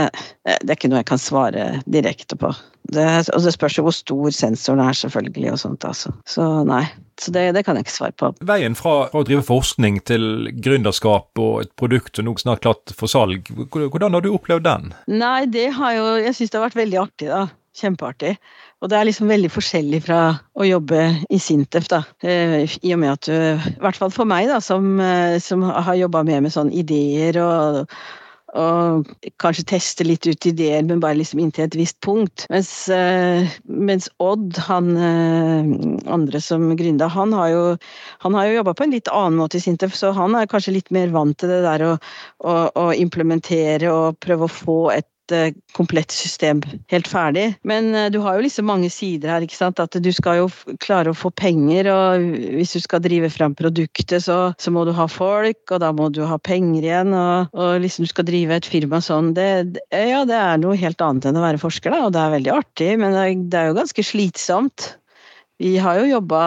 det 0.49 0.71
er 0.71 0.79
ikke 0.79 0.93
noe 0.93 1.03
jeg 1.03 1.11
kan 1.13 1.21
svare 1.21 1.69
direkte 1.85 2.41
på. 2.41 2.55
Det, 2.83 3.07
og 3.31 3.45
det 3.45 3.53
spørs 3.55 3.79
jo 3.79 3.85
hvor 3.87 3.95
stor 3.95 4.35
sensoren 4.35 4.83
er, 4.83 4.97
selvfølgelig, 4.97 5.53
og 5.55 5.61
sånt, 5.63 5.87
altså. 5.87 6.13
Så 6.29 6.47
nei. 6.69 6.85
Så 7.21 7.31
det, 7.31 7.45
det, 7.55 7.63
kan 7.63 7.77
jeg 7.79 7.87
ikke 7.87 7.95
svare 7.95 8.17
på. 8.19 8.33
Veien 8.49 8.75
fra, 8.75 9.07
fra, 9.13 9.23
å 9.23 9.27
drive 9.27 9.45
forskning 9.47 10.01
til 10.09 10.51
gründerskap 10.65 11.39
og 11.39 11.63
et 11.63 11.73
produkt 11.79 12.19
som 12.19 12.27
nå 12.27 12.35
snart 12.41 12.65
klart 12.65 12.95
for 12.99 13.11
salg, 13.11 13.47
hvordan 13.71 14.17
har 14.17 14.25
du 14.25 14.33
opplevd 14.33 14.67
den? 14.67 14.93
Nei, 15.13 15.45
det 15.47 15.69
har 15.77 15.95
jo 15.99 16.07
Jeg 16.25 16.35
syns 16.37 16.51
det 16.51 16.59
har 16.59 16.67
vært 16.67 16.81
veldig 16.83 17.03
artig, 17.05 17.29
da. 17.31 17.45
Kjempeartig. 17.79 18.35
Og 18.83 18.91
det 18.91 18.99
er 18.99 19.07
liksom 19.07 19.31
veldig 19.31 19.49
forskjellig 19.55 20.03
fra 20.05 20.19
å 20.59 20.67
jobbe 20.67 21.05
i 21.33 21.39
Sintef, 21.41 21.87
da. 21.89 22.03
Eh, 22.21 22.67
I 22.83 22.97
og 22.97 23.01
med 23.01 23.15
at 23.15 23.29
du, 23.31 23.37
i 23.71 23.79
hvert 23.85 24.01
fall 24.01 24.13
for 24.13 24.29
meg, 24.29 24.51
da, 24.51 24.59
som, 24.65 24.99
eh, 25.01 25.39
som 25.41 25.63
har 25.71 25.95
jobba 25.97 26.25
mer 26.27 26.43
med 26.45 26.53
sånne 26.53 26.75
ideer 26.83 27.39
og, 27.45 27.95
og 28.53 29.09
kanskje 29.41 29.65
teste 29.73 30.05
litt 30.05 30.27
ut 30.29 30.47
ideer, 30.49 30.83
men 30.85 31.01
bare 31.01 31.17
liksom 31.19 31.41
inntil 31.41 31.65
et 31.65 31.77
visst 31.79 31.99
punkt. 32.05 32.45
Mens, 32.53 32.71
uh, 32.93 33.49
mens 33.65 34.11
Odd, 34.23 34.59
han 34.69 34.91
uh, 34.99 35.71
andre 36.13 36.43
som 36.45 36.69
gründa, 36.77 37.09
han 37.13 37.33
har 37.37 37.53
jo, 37.53 37.63
han 38.27 38.37
jo 38.37 38.59
jobba 38.59 38.77
på 38.77 38.87
en 38.87 38.97
litt 38.97 39.09
annen 39.13 39.41
måte 39.41 39.61
i 39.61 39.65
Sintef, 39.65 39.97
så 39.97 40.13
han 40.17 40.37
er 40.37 40.51
kanskje 40.51 40.77
litt 40.77 40.93
mer 40.95 41.13
vant 41.15 41.39
til 41.41 41.53
det 41.53 41.63
der 41.65 41.87
å, 41.87 41.95
å, 42.45 42.59
å 42.77 42.91
implementere 42.93 43.93
og 43.93 44.21
prøve 44.23 44.49
å 44.49 44.55
få 44.61 44.79
et 44.97 45.09
Eh, 45.12 45.12
komplett 45.77 46.11
system 46.11 46.63
helt 46.91 47.09
ferdig. 47.09 47.55
Men 47.63 47.95
eh, 47.95 48.11
du 48.11 48.19
har 48.25 48.37
jo 48.37 48.45
liksom 48.47 48.67
mange 48.67 48.91
sider 48.91 49.31
her. 49.31 49.45
ikke 49.45 49.57
sant? 49.57 49.81
At 49.81 49.95
du 49.95 50.11
skal 50.13 50.43
jo 50.43 50.49
klare 50.83 51.13
å 51.13 51.17
få 51.17 51.31
penger, 51.31 51.89
og 51.93 52.27
hvis 52.59 52.75
du 52.77 52.81
skal 52.83 53.03
drive 53.05 53.31
fram 53.33 53.55
produktet, 53.59 54.25
så, 54.25 54.53
så 54.59 54.73
må 54.75 54.85
du 54.89 54.93
ha 54.97 55.07
folk, 55.09 55.63
og 55.71 55.83
da 55.83 55.93
må 55.95 56.09
du 56.13 56.23
ha 56.29 56.39
penger 56.39 56.83
igjen. 56.83 57.15
Og, 57.17 57.55
og 57.55 57.81
liksom 57.85 58.07
du 58.07 58.13
skal 58.13 58.29
drive 58.29 58.59
et 58.59 58.69
firma 58.69 59.03
sånn. 59.05 59.33
Det, 59.37 59.49
ja, 59.93 60.25
det 60.29 60.39
er 60.39 60.61
noe 60.63 60.79
helt 60.79 61.01
annet 61.05 61.29
enn 61.29 61.39
å 61.41 61.47
være 61.47 61.63
forsker, 61.63 61.95
da, 61.95 62.07
og 62.07 62.17
det 62.17 62.23
er 62.23 62.37
veldig 62.39 62.57
artig, 62.57 62.93
men 63.01 63.17
det 63.17 63.25
er, 63.25 63.47
det 63.53 63.61
er 63.61 63.71
jo 63.71 63.79
ganske 63.81 64.07
slitsomt. 64.07 64.93
Vi 65.63 65.77
har 65.79 66.01
jo 66.01 66.11
jobba 66.17 66.43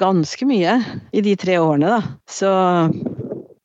ganske 0.00 0.46
mye 0.48 0.78
i 1.14 1.22
de 1.22 1.36
tre 1.38 1.58
årene, 1.62 1.98
da. 1.98 2.00
Så 2.30 2.50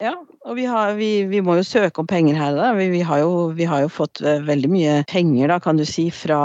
ja, 0.02 0.14
og 0.42 0.56
vi, 0.58 0.64
har, 0.66 0.96
vi, 0.98 1.10
vi, 1.30 1.38
må 1.46 1.54
jo 1.60 1.66
søke 1.66 2.02
om 2.02 2.08
penger 2.10 2.38
her. 2.40 2.56
Da. 2.58 2.72
Vi, 2.74 2.88
vi, 2.90 3.02
har 3.06 3.22
jo, 3.22 3.52
vi, 3.54 3.66
har 3.70 3.84
jo, 3.84 3.90
fått 3.94 4.24
eh, 4.26 4.42
veldig 4.42 4.70
mye 4.74 4.94
penger, 5.10 5.52
da, 5.52 5.60
kan 5.62 5.78
du 5.78 5.86
si, 5.86 6.08
fra 6.14 6.40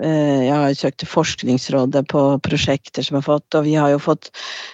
eh, 0.00 0.46
Jeg 0.46 0.54
har 0.54 0.76
søkt 0.78 1.02
til 1.02 1.10
Forskningsrådet 1.12 2.06
på 2.08 2.22
prosjekter 2.44 3.04
som 3.04 3.18
jeg 3.18 3.20
har 3.20 3.26
fått, 3.28 3.58
og 3.58 3.66
vi 3.66 3.74
har 3.76 3.92
jo 3.92 4.00
fått 4.00 4.30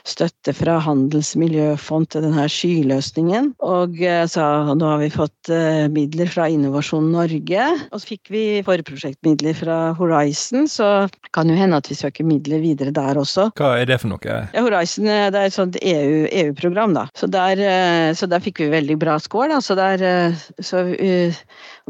støtte 0.07 0.55
fra 0.55 0.79
Handelsmiljøfond 0.85 2.13
til 2.15 2.27
denne 2.29 2.47
skyløsningen. 2.51 3.51
Og 3.67 3.99
eh, 4.07 4.23
så 4.31 4.47
nå 4.71 4.93
har 4.93 5.03
vi 5.03 5.11
fått 5.15 5.51
eh, 5.51 5.89
midler 5.91 6.31
fra 6.31 6.47
Innovasjon 6.53 7.11
Norge. 7.11 7.67
Og 7.91 7.99
så 7.99 8.13
fikk 8.13 8.31
vi 8.31 8.45
forprosjektmidler 8.67 9.59
fra 9.59 9.81
Horizon, 9.99 10.71
så 10.71 11.09
kan 11.35 11.51
jo 11.51 11.59
hende 11.59 11.83
at 11.83 11.91
vi 11.91 11.99
søker 11.99 12.27
midler 12.27 12.63
videre 12.63 12.95
der 12.95 13.19
også. 13.19 13.51
Hva 13.59 13.75
er 13.81 13.91
det 13.91 13.99
for 14.05 14.15
noe? 14.15 14.39
Ja, 14.55 14.63
Horizon 14.63 15.11
eh, 15.11 15.27
det 15.35 15.43
er 15.43 15.51
et 15.51 15.59
sånt 15.59 15.83
EU-program, 15.83 16.95
EU 16.95 17.01
da. 17.03 17.07
Så 17.19 17.27
der, 17.31 17.67
så 18.15 18.31
der 18.31 18.39
fikk 18.43 18.60
vi 18.60 18.60
veldig 18.69 18.97
bra 19.01 19.17
da, 19.51 19.61
så 19.65 19.75
der 19.79 20.03
eh, 20.05 20.43
så, 20.61 20.83
uh, 20.93 21.41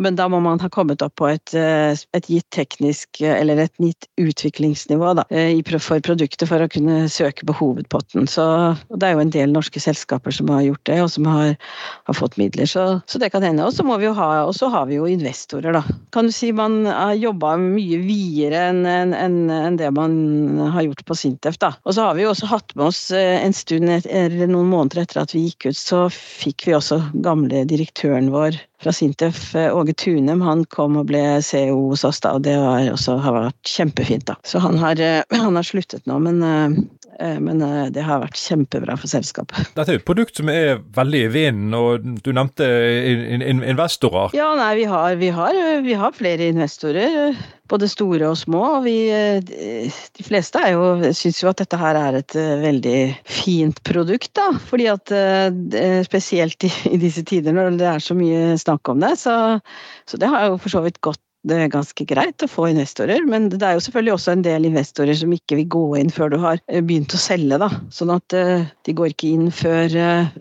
Men 0.00 0.16
da 0.16 0.26
må 0.32 0.40
man 0.42 0.60
ha 0.62 0.70
kommet 0.72 1.02
opp 1.04 1.18
på 1.20 1.28
et, 1.30 1.52
uh, 1.54 1.92
et 2.16 2.28
gitt 2.30 2.46
teknisk 2.54 3.20
eller 3.26 3.60
et 3.66 3.74
gitt 3.82 4.08
utviklingsnivå 4.20 5.12
da, 5.18 5.26
uh, 5.28 5.76
for 5.78 6.02
produktet 6.04 6.48
for 6.48 6.64
å 6.64 6.70
kunne 6.72 7.04
søke 7.12 7.46
på 7.48 7.56
hovedpotten. 7.58 8.28
Så 8.30 8.44
det 8.94 9.10
er 9.10 9.16
jo 9.16 9.24
en 9.24 9.34
del 9.34 9.52
norske 9.52 9.82
selskaper 9.82 10.34
som 10.34 10.50
har 10.52 10.64
gjort 10.66 10.84
det, 10.88 10.98
og 11.04 11.10
som 11.12 11.28
har, 11.28 11.52
har 12.08 12.16
fått 12.16 12.38
midler. 12.40 12.68
Så, 12.70 12.86
så, 13.10 13.20
det 13.20 13.32
kan 13.34 13.44
hende. 13.44 13.66
Og 13.66 13.76
så 13.76 13.84
ha, 14.16 14.30
har 14.74 14.88
vi 14.88 14.98
jo 14.98 15.08
investorer, 15.10 15.76
da. 15.76 15.84
Kan 16.14 16.30
du 16.30 16.34
si 16.34 16.50
man 16.56 16.82
har 16.88 17.14
jobba 17.18 17.56
mye 17.60 18.00
videre 18.02 18.70
enn 18.70 18.84
en, 18.88 19.14
en, 19.16 19.38
en 19.54 19.78
det 19.80 19.92
man 19.96 20.14
har 20.74 20.88
gjort 20.88 21.04
på 21.08 21.18
Sintef, 21.18 21.60
da. 21.60 21.74
Og 21.84 21.96
så 21.96 22.08
har 22.08 22.16
vi 22.16 22.24
jo 22.24 22.32
også 22.32 22.50
hatt 22.50 22.74
med 22.76 22.88
oss 22.88 23.02
en 23.12 23.54
stund, 23.56 23.90
eller 23.90 24.50
noen 24.50 24.70
måneder 24.72 25.04
etter 25.04 25.22
at 25.24 25.36
vi 25.36 25.46
gikk 25.48 25.70
ut, 25.70 25.78
så 25.78 26.06
fikk 26.12 26.68
vi 26.68 26.76
også 26.78 27.02
gamle 27.24 27.64
direktøren 27.68 28.32
vår 28.32 28.58
fra 28.80 28.92
Sintef, 28.96 29.54
Åge 29.54 29.92
Tunem, 29.92 30.40
han 30.40 30.64
kom 30.72 30.96
og 31.00 31.10
ble 31.10 31.20
CEO 31.44 31.90
hos 31.90 32.04
oss 32.08 32.22
da, 32.24 32.32
og 32.38 32.46
det 32.46 32.56
var 32.56 32.86
også, 32.94 33.18
har 33.20 33.36
vært 33.36 33.72
kjempefint. 33.74 34.24
da. 34.30 34.38
Så 34.46 34.62
han 34.64 34.78
har, 34.80 35.00
han 35.44 35.58
har 35.58 35.66
sluttet 35.66 36.08
nå, 36.08 36.16
men, 36.24 36.40
men, 37.18 37.62
det 37.92 38.04
har 38.06 38.22
vært 38.22 38.38
kjempebra 38.40 38.96
for 39.00 39.10
selskapet. 39.10 39.72
Dette 39.76 39.92
er 39.92 39.98
jo 39.98 40.02
et 40.02 40.08
produkt 40.08 40.40
som 40.40 40.50
er 40.52 40.80
veldig 40.96 41.22
i 41.26 41.30
vinden, 41.34 41.74
og 41.76 42.06
du 42.24 42.30
nevnte 42.36 42.66
investorer. 43.40 44.36
Ja, 44.36 44.52
nei, 44.58 44.72
vi 44.80 44.86
har, 44.88 45.16
vi 45.20 45.32
har, 45.34 45.62
vi 45.84 45.96
har 46.00 46.14
flere 46.16 46.48
investorer 46.52 47.34
både 47.70 47.88
store 47.90 48.28
og 48.30 48.38
små. 48.38 48.62
og 48.76 48.84
vi, 48.86 48.96
De 50.18 50.26
fleste 50.26 50.62
er 50.62 50.74
jo, 50.74 51.12
syns 51.16 51.40
jo 51.42 51.50
at 51.52 51.62
dette 51.62 51.78
her 51.80 51.98
er 51.98 52.20
et 52.20 52.36
veldig 52.64 52.98
fint 53.28 53.82
produkt. 53.86 54.32
da, 54.38 54.50
fordi 54.70 54.90
at 54.90 55.14
Spesielt 56.06 56.66
i, 56.66 56.72
i 56.94 57.00
disse 57.00 57.24
tider 57.26 57.54
når 57.56 57.78
det 57.80 57.88
er 57.90 58.04
så 58.04 58.16
mye 58.18 58.56
snakk 58.60 58.92
om 58.92 59.02
det. 59.02 59.16
Så, 59.22 59.34
så 60.08 60.20
det 60.20 60.30
har 60.30 60.48
jo 60.48 60.60
for 60.60 60.72
så 60.72 60.84
vidt 60.86 61.00
gått 61.04 61.22
det 61.48 61.56
er 61.56 61.72
ganske 61.72 62.04
greit 62.08 62.44
å 62.44 62.48
få 62.50 62.66
investorer, 62.70 63.22
men 63.24 63.48
det 63.52 63.62
er 63.64 63.76
jo 63.76 63.84
selvfølgelig 63.86 64.14
også 64.16 64.34
en 64.34 64.44
del 64.44 64.68
investorer 64.68 65.16
som 65.16 65.32
ikke 65.32 65.60
vil 65.60 65.68
gå 65.72 65.84
inn 66.00 66.12
før 66.12 66.34
du 66.34 66.38
har 66.42 66.60
begynt 66.68 67.14
å 67.16 67.20
selge. 67.20 67.56
da, 67.60 67.70
Sånn 67.94 68.12
at 68.12 68.34
de 68.34 68.96
går 68.96 69.14
ikke 69.14 69.32
inn 69.32 69.48
før, 69.54 69.96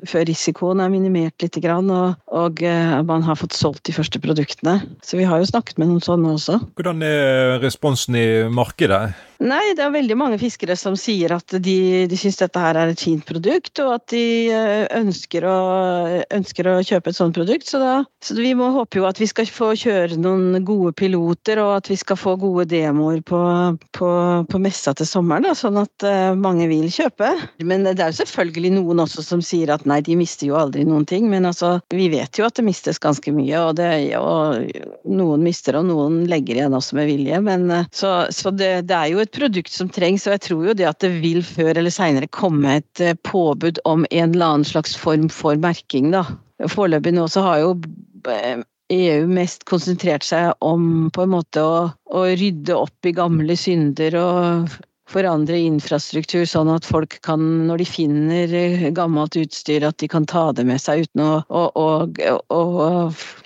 før 0.09 0.27
risikoen 0.27 0.83
er 0.83 0.91
minimert 0.91 1.39
litt 1.43 1.59
og, 1.59 2.19
og 2.35 2.61
man 3.07 3.23
har 3.23 3.39
fått 3.39 3.55
solgt 3.55 3.85
de 3.87 3.95
første 3.95 4.19
produktene. 4.19 4.79
Så 5.05 5.19
vi 5.19 5.27
har 5.27 5.39
jo 5.39 5.47
snakket 5.47 5.79
med 5.79 5.91
noen 5.91 6.03
sånne 6.03 6.35
også. 6.35 6.59
Hvordan 6.75 7.03
er 7.05 7.59
responsen 7.63 8.19
i 8.19 8.27
markedet? 8.51 9.13
Nei, 9.39 9.71
det 9.71 9.85
er 9.85 9.93
veldig 9.93 10.17
mange 10.19 10.37
fiskere 10.41 10.75
som 10.75 10.97
sier 10.99 11.31
at 11.31 11.53
de, 11.63 11.75
de 12.11 12.17
syns 12.19 12.41
dette 12.41 12.59
her 12.59 12.75
er 12.75 12.89
et 12.91 12.99
fint 12.99 13.23
produkt, 13.23 13.79
og 13.79 13.93
at 13.95 14.11
de 14.11 14.51
ønsker 14.97 15.45
å, 15.47 15.59
ønsker 16.35 16.67
å 16.67 16.73
kjøpe 16.83 17.13
et 17.13 17.15
sånt 17.15 17.37
produkt. 17.37 17.69
Så, 17.69 17.79
da, 17.79 18.01
så 18.19 18.35
vi 18.35 18.51
må 18.59 18.67
håpe 18.75 18.99
jo 18.99 19.05
at 19.07 19.21
vi 19.21 19.29
skal 19.31 19.47
få 19.47 19.69
kjøre 19.79 20.17
noen 20.19 20.59
gode 20.67 20.91
piloter, 20.99 21.61
og 21.63 21.77
at 21.77 21.87
vi 21.87 21.95
skal 22.01 22.19
få 22.19 22.33
gode 22.41 22.65
demoer 22.73 23.21
på, 23.23 23.39
på, 23.95 24.09
på 24.51 24.59
messa 24.59 24.91
til 24.99 25.07
sommeren, 25.07 25.47
da, 25.47 25.55
sånn 25.55 25.79
at 25.79 26.03
uh, 26.03 26.35
mange 26.35 26.67
vil 26.67 26.91
kjøpe. 26.91 27.31
Men 27.63 27.87
det 27.87 27.95
er 27.95 28.11
jo 28.11 28.19
selvfølgelig 28.19 28.73
noen 28.75 29.05
også 29.05 29.23
som 29.23 29.45
sier 29.45 29.71
at 29.71 29.87
nei, 29.87 30.01
de 30.03 30.19
mister 30.19 30.51
jo 30.51 30.59
aldri 30.59 30.83
noen 30.83 31.07
ting. 31.07 31.31
Men 31.31 31.47
altså, 31.47 31.77
vi 31.95 32.09
vet 32.11 32.35
jo 32.35 32.49
at 32.49 32.59
det 32.59 32.67
mistes 32.67 32.99
ganske 32.99 33.31
mye, 33.31 33.63
og, 33.63 33.79
det, 33.79 33.87
og 34.19 35.07
noen 35.07 35.47
mister, 35.47 35.79
og 35.79 35.87
noen 35.87 36.25
legger 36.27 36.59
igjen 36.59 36.75
også 36.75 36.99
med 36.99 37.07
vilje. 37.13 37.39
Men, 37.47 37.69
uh, 37.71 37.87
så, 37.95 38.17
så 38.35 38.51
det, 38.51 38.73
det 38.91 38.99
er 38.99 39.15
jo 39.15 39.23
et 39.23 39.28
et 39.29 39.37
produkt 39.37 39.71
som 39.73 39.89
trengs, 39.93 40.25
og 40.27 40.35
jeg 40.35 40.43
tror 40.47 40.65
jo 40.69 40.75
det 40.77 40.87
at 40.89 40.99
det 41.05 41.11
vil 41.21 41.43
før 41.45 41.77
eller 41.77 41.93
seinere 41.93 42.29
komme 42.33 42.79
et 42.81 43.03
påbud 43.27 43.81
om 43.85 44.07
en 44.09 44.33
eller 44.33 44.45
annen 44.45 44.67
slags 44.67 44.97
form 44.97 45.29
for 45.29 45.59
merking, 45.61 46.11
da. 46.15 46.25
Foreløpig 46.67 47.13
nå 47.15 47.29
så 47.31 47.45
har 47.45 47.61
jo 47.61 47.71
EU 48.89 49.27
mest 49.29 49.63
konsentrert 49.69 50.25
seg 50.25 50.51
om 50.65 51.09
på 51.13 51.23
en 51.23 51.33
måte 51.35 51.61
å, 51.61 51.89
å 52.09 52.25
rydde 52.25 52.75
opp 52.75 53.05
i 53.05 53.13
gamle 53.15 53.55
synder 53.59 54.17
og 54.19 54.79
forandre 55.09 55.57
infrastruktur 55.59 56.45
sånn 56.49 56.69
at 56.73 56.87
folk 56.87 57.17
kan, 57.25 57.41
når 57.69 57.81
de 57.81 57.87
finner 57.89 58.53
gammelt 58.95 59.37
utstyr, 59.39 59.85
at 59.87 59.97
de 60.01 60.09
kan 60.11 60.27
ta 60.29 60.49
det 60.55 60.65
med 60.69 60.81
seg 60.81 61.07
uten 61.07 61.23
å, 61.25 61.31
å, 61.49 61.63
å, 61.79 62.37
å 62.53 62.91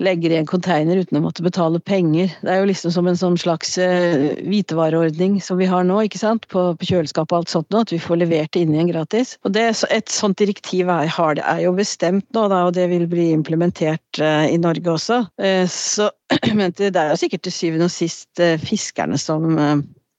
legge 0.03 0.29
det 0.29 0.37
i 0.37 0.41
en 0.41 0.49
container 0.49 0.99
uten 0.99 1.19
å 1.19 1.23
måtte 1.25 1.45
betale 1.45 1.81
penger. 1.83 2.33
Det 2.43 2.51
er 2.51 2.61
jo 2.61 2.69
liksom 2.71 2.93
som 2.95 3.09
en 3.09 3.19
sånn 3.19 3.39
slags 3.39 3.77
hvitevareordning 3.79 5.39
som 5.43 5.59
vi 5.61 5.69
har 5.69 5.87
nå, 5.87 6.01
ikke 6.07 6.21
sant, 6.21 6.47
på, 6.51 6.65
på 6.79 6.89
kjøleskap 6.89 7.31
og 7.31 7.41
alt 7.41 7.53
sånt 7.53 7.69
nå, 7.73 7.83
at 7.83 7.93
vi 7.93 8.01
får 8.01 8.21
levert 8.23 8.53
det 8.53 8.65
inn 8.65 8.75
igjen 8.75 8.91
gratis. 8.91 9.37
Og 9.43 9.55
det, 9.55 9.69
Et 9.93 10.11
sånt 10.11 10.37
direktiv 10.39 10.89
er, 10.91 11.09
er, 11.09 11.59
jo 11.63 11.73
bestemt 11.77 12.25
nå, 12.35 12.47
da, 12.51 12.65
og 12.67 12.75
det 12.77 12.87
vil 12.91 13.05
bli 13.09 13.29
implementert 13.33 14.21
uh, 14.21 14.45
i 14.47 14.59
Norge 14.61 14.95
også. 14.97 15.23
Uh, 15.41 15.65
så 15.69 16.09
men 16.57 16.73
det 16.77 16.93
er 16.95 17.13
jo 17.13 17.19
sikkert 17.19 17.45
til 17.47 17.55
syvende 17.55 17.89
og 17.89 17.93
sist 17.93 18.41
uh, 18.41 18.55
fiskerne 18.61 19.19
som 19.21 19.59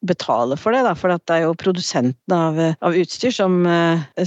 betale 0.06 0.56
for 0.60 0.74
det, 0.74 0.82
da, 0.86 0.94
for 0.98 1.12
det 1.12 1.32
er 1.32 1.44
jo 1.46 1.54
produsentene 1.58 2.36
av, 2.36 2.60
av 2.84 2.96
utstyr 2.98 3.34
som, 3.34 3.62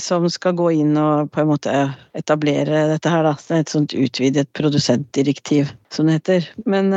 som, 0.01 0.27
skal 0.31 0.55
gå 0.57 0.71
inn 0.81 0.97
og 0.99 1.31
på 1.33 1.43
en 1.43 1.51
måte 1.51 1.73
etablere 2.17 2.87
dette 2.91 3.11
her. 3.11 3.25
Da. 3.27 3.35
Det 3.37 3.55
er 3.55 3.63
et 3.63 3.73
sånt 3.73 3.95
utvidet 3.97 4.47
produsentdirektiv, 4.57 5.71
som 5.93 6.09
det 6.09 6.17
heter. 6.19 6.49
Men 6.69 6.91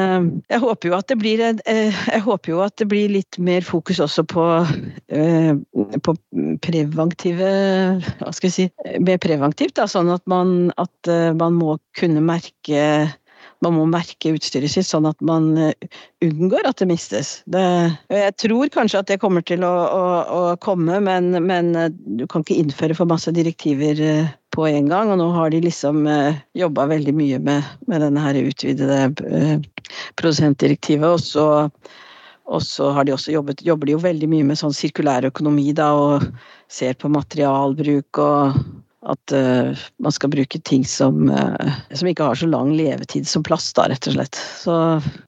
jeg 0.50 0.62
håper 0.62 0.90
jo 0.90 0.96
at 0.98 1.08
det 1.12 1.18
blir, 1.20 1.44
jeg 1.44 2.22
håper 2.26 2.54
jo 2.54 2.62
at 2.64 2.76
det 2.80 2.88
blir 2.90 3.12
litt 3.12 3.38
mer 3.38 3.64
fokus 3.66 4.00
også 4.02 4.24
på, 4.30 4.46
på 6.06 6.16
preventive 6.64 7.52
Hva 8.20 8.32
skal 8.34 8.48
vi 8.48 8.54
si 8.54 8.66
Mer 9.04 9.20
preventivt, 9.22 9.76
da, 9.78 9.86
sånn 9.90 10.10
at 10.12 10.24
man, 10.30 10.70
at 10.80 11.12
man 11.38 11.56
må 11.58 11.76
kunne 11.98 12.22
merke 12.24 12.82
man 13.64 13.76
må 13.76 13.86
merke 13.90 14.32
utstyret 14.34 14.72
sitt 14.72 14.88
sånn 14.88 15.08
at 15.08 15.18
man 15.24 15.52
unngår 16.24 16.68
at 16.68 16.80
det 16.80 16.88
mistes. 16.90 17.32
Det, 17.50 17.62
jeg 18.12 18.34
tror 18.40 18.72
kanskje 18.72 19.02
at 19.02 19.10
det 19.10 19.20
kommer 19.22 19.44
til 19.46 19.64
å, 19.66 19.72
å, 19.72 20.04
å 20.36 20.42
komme, 20.64 21.00
men, 21.04 21.32
men, 21.44 21.72
du 22.18 22.26
kan 22.30 22.44
ikke 22.44 22.58
innføre 22.62 22.96
for 22.96 23.10
masse 23.10 23.32
direktiver 23.36 24.00
på 24.56 24.68
en 24.70 24.88
gang. 24.90 25.12
Og 25.12 25.20
nå 25.20 25.30
har 25.36 25.52
de 25.52 25.62
liksom 25.66 26.08
jobba 26.58 26.88
veldig 26.94 27.16
mye 27.16 27.40
med, 27.50 27.68
med 27.90 28.06
denne 28.06 28.24
her 28.24 28.40
utvidede 28.40 29.02
produsentdirektivet. 30.20 31.08
Og 31.10 31.20
så, 31.20 31.46
og 32.50 32.64
så 32.66 32.90
har 32.96 33.06
de 33.06 33.14
også 33.14 33.34
jobbet, 33.36 33.64
jobber 33.66 33.90
de 33.90 33.96
jo 33.98 34.04
veldig 34.04 34.30
mye 34.32 34.50
med 34.50 34.60
sånn 34.60 34.74
sirkulær 34.74 35.28
økonomi 35.28 35.70
da, 35.76 35.92
og 35.94 36.30
ser 36.70 36.96
på 36.98 37.12
materialbruk 37.12 38.24
og 38.24 38.62
at 39.08 39.32
uh, 39.32 39.72
man 40.02 40.12
skal 40.12 40.28
bruke 40.32 40.58
ting 40.68 40.82
som, 40.84 41.30
uh, 41.32 41.72
som, 41.96 42.08
ikke 42.10 42.26
har 42.28 42.36
så 42.36 42.48
lang 42.50 42.74
levetid 42.76 43.28
som 43.28 43.44
plast, 43.46 43.72
da, 43.78 43.86
rett 43.88 44.08
og 44.10 44.16
slett. 44.16 44.36
Så, 44.60 44.74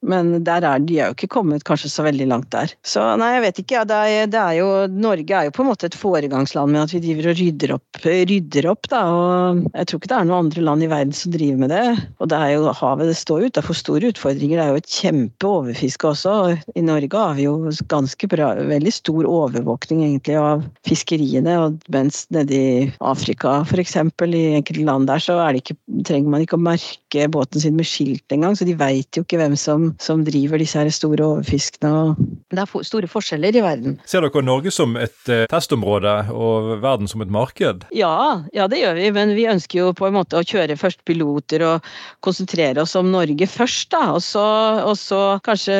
men 0.05 0.35
der 0.45 0.67
er, 0.69 0.83
de 0.85 0.99
er 0.99 1.09
jo 1.09 1.17
ikke 1.17 1.31
kommet 1.39 1.65
kanskje 1.65 1.89
så 1.93 2.05
veldig 2.05 2.29
langt 2.29 2.51
der. 2.53 2.75
Så 2.85 3.05
nei, 3.21 3.31
jeg 3.39 3.45
vet 3.47 3.63
ikke. 3.63 3.79
Ja, 3.79 3.85
det 3.89 4.01
er, 4.13 4.29
det 4.29 4.43
er 4.43 4.59
jo, 4.59 4.69
Norge 4.93 5.39
er 5.39 5.49
jo 5.49 5.55
på 5.57 5.65
en 5.65 5.71
måte 5.71 5.89
et 5.89 5.97
foregangsland 5.97 6.75
med 6.75 6.83
at 6.85 6.93
vi 6.93 7.01
driver 7.07 7.31
og 7.33 7.41
rydder 7.41 7.75
opp, 7.79 8.03
rydder 8.05 8.69
opp, 8.75 8.91
da. 8.93 9.03
Og 9.09 9.63
jeg 9.71 9.89
tror 9.89 10.03
ikke 10.03 10.13
det 10.13 10.19
er 10.19 10.29
noen 10.29 10.47
andre 10.47 10.67
land 10.69 10.85
i 10.85 10.91
verden 10.93 11.17
som 11.17 11.33
driver 11.33 11.65
med 11.65 11.73
det. 11.73 11.87
Og 12.21 12.29
det 12.29 12.43
er 12.43 12.55
jo 12.59 12.77
havet 12.83 13.09
det 13.09 13.17
står 13.23 13.47
ut. 13.47 13.55
Det 13.55 13.63
er 13.63 13.69
for 13.71 13.81
store 13.81 14.13
utfordringer. 14.13 14.61
Det 14.61 14.67
er 14.67 14.75
jo 14.75 14.83
et 14.83 14.99
kjempeoverfiske 14.99 16.13
også. 16.13 16.37
I 16.77 16.85
Norge 16.85 17.25
har 17.25 17.41
vi 17.41 17.49
jo 17.49 17.57
ganske 17.89 18.29
bra, 18.29 18.53
veldig 18.69 18.93
stor 18.93 19.33
overvåkning 19.33 20.05
egentlig 20.05 20.37
av 20.37 20.69
fiskeriene, 20.89 21.57
og 21.65 21.81
mens 21.93 22.27
nede 22.35 22.53
i 22.61 22.87
Afrika 23.01 23.62
f.eks. 23.67 23.97
i 23.97 24.43
enkelte 24.59 24.85
land 24.87 25.09
der, 25.11 25.23
så 25.23 25.39
ikke, 25.57 25.77
trenger 26.07 26.33
man 26.33 26.45
ikke 26.45 26.59
å 26.59 26.63
merke 26.63 27.29
båten 27.33 27.63
sin 27.63 27.77
med 27.79 27.89
skilt 27.89 28.35
engang, 28.35 28.57
så 28.57 28.67
de 28.69 28.77
veit 28.79 29.17
jo 29.17 29.25
ikke 29.25 29.41
hvem 29.41 29.57
som, 29.59 29.91
som 30.03 30.25
driver 30.27 30.61
disse 30.61 30.79
her 30.79 30.91
store 30.93 31.25
overfiskene. 31.25 32.15
det 32.53 32.63
er 32.63 32.87
store 32.87 33.11
forskjeller 33.11 33.59
i 33.59 33.65
verden. 33.65 33.99
Ser 34.09 34.25
dere 34.25 34.45
Norge 34.45 34.73
som 34.75 34.97
et 35.01 35.17
uh, 35.31 35.45
testområde 35.51 36.15
og 36.33 36.77
verden 36.83 37.11
som 37.11 37.25
et 37.25 37.33
marked? 37.33 37.87
Ja, 37.95 38.43
ja, 38.57 38.69
det 38.71 38.83
gjør 38.83 38.99
vi, 38.99 39.11
men 39.15 39.35
vi 39.37 39.49
ønsker 39.51 39.83
jo 39.83 39.93
på 39.97 40.09
en 40.09 40.17
måte 40.17 40.41
å 40.41 40.47
kjøre 40.47 40.79
først 40.81 41.03
piloter 41.09 41.65
og 41.67 41.93
konsentrere 42.25 42.85
oss 42.85 42.97
om 42.99 43.11
Norge 43.13 43.49
først, 43.51 43.91
da. 43.95 44.05
Og 44.17 44.23
så, 44.25 44.45
og 44.87 44.97
så 45.01 45.23
kanskje 45.45 45.77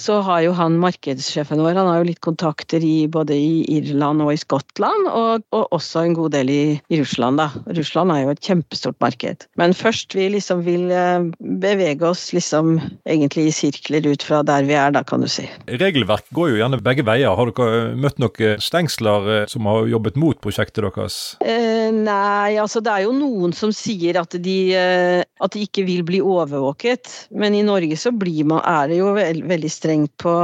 så 0.00 0.20
har 0.26 0.44
jo 0.44 0.54
han 0.56 0.78
markedssjefen 0.80 1.60
vår, 1.62 1.78
han 1.78 1.90
har 1.90 2.00
jo 2.00 2.10
litt 2.10 2.22
kontakter 2.24 2.84
i 2.84 3.06
både 3.10 3.36
i 3.36 3.64
Irland 3.78 4.24
og 4.24 4.32
i 4.34 4.40
Skottland, 4.40 5.08
og, 5.10 5.46
og 5.56 5.76
også 5.76 6.04
en 6.04 6.16
god 6.18 6.36
del 6.36 6.52
i 6.52 6.62
i, 6.90 7.00
Russland, 7.00 7.40
da. 7.40 7.48
Russland 7.76 8.12
er 8.14 8.24
jo 8.24 8.34
et 8.34 8.42
kjempestort 8.44 8.98
marked. 9.02 9.46
Men 9.60 9.74
først 9.76 10.14
vi 10.16 10.28
liksom 10.34 10.62
vil 10.66 10.90
eh, 10.94 11.26
bevege 11.62 12.06
oss 12.08 12.28
liksom 12.36 12.76
egentlig 13.08 13.48
i 13.48 13.54
sirkler 13.54 14.06
ut 14.10 14.24
fra 14.26 14.42
der 14.46 14.66
vi 14.68 14.76
er, 14.78 14.92
da, 14.94 15.04
kan 15.06 15.24
du 15.24 15.28
si. 15.30 15.46
Regelverk 15.80 16.26
går 16.36 16.52
jo 16.52 16.60
gjerne 16.60 16.80
begge 16.84 17.06
veier. 17.06 17.34
Har 17.36 17.50
dere 17.50 17.94
møtt 17.98 18.20
noen 18.22 18.62
stengsler 18.62 19.30
eh, 19.34 19.44
som 19.50 19.68
har 19.70 19.90
jobbet 19.90 20.18
mot 20.20 20.40
prosjektet 20.42 20.84
deres? 20.86 21.20
Eh, 21.44 21.90
nei, 21.94 22.56
altså 22.60 22.82
det 22.84 22.94
er 22.94 23.06
jo 23.06 23.14
noen 23.16 23.54
som 23.56 23.74
sier 23.74 24.20
at 24.20 24.36
de, 24.42 24.58
eh, 24.76 25.20
at 25.22 25.56
de 25.56 25.66
ikke 25.66 25.86
vil 25.88 26.04
bli 26.06 26.22
overvåket. 26.24 27.28
Men 27.34 27.56
i 27.56 27.64
Norge 27.66 27.98
så 28.00 28.14
blir 28.14 28.48
man, 28.48 28.62
er 28.64 28.90
det 28.90 29.00
jo 29.00 29.14
veld, 29.16 29.46
veldig 29.50 29.72
strengt 29.72 30.14
på 30.20 30.34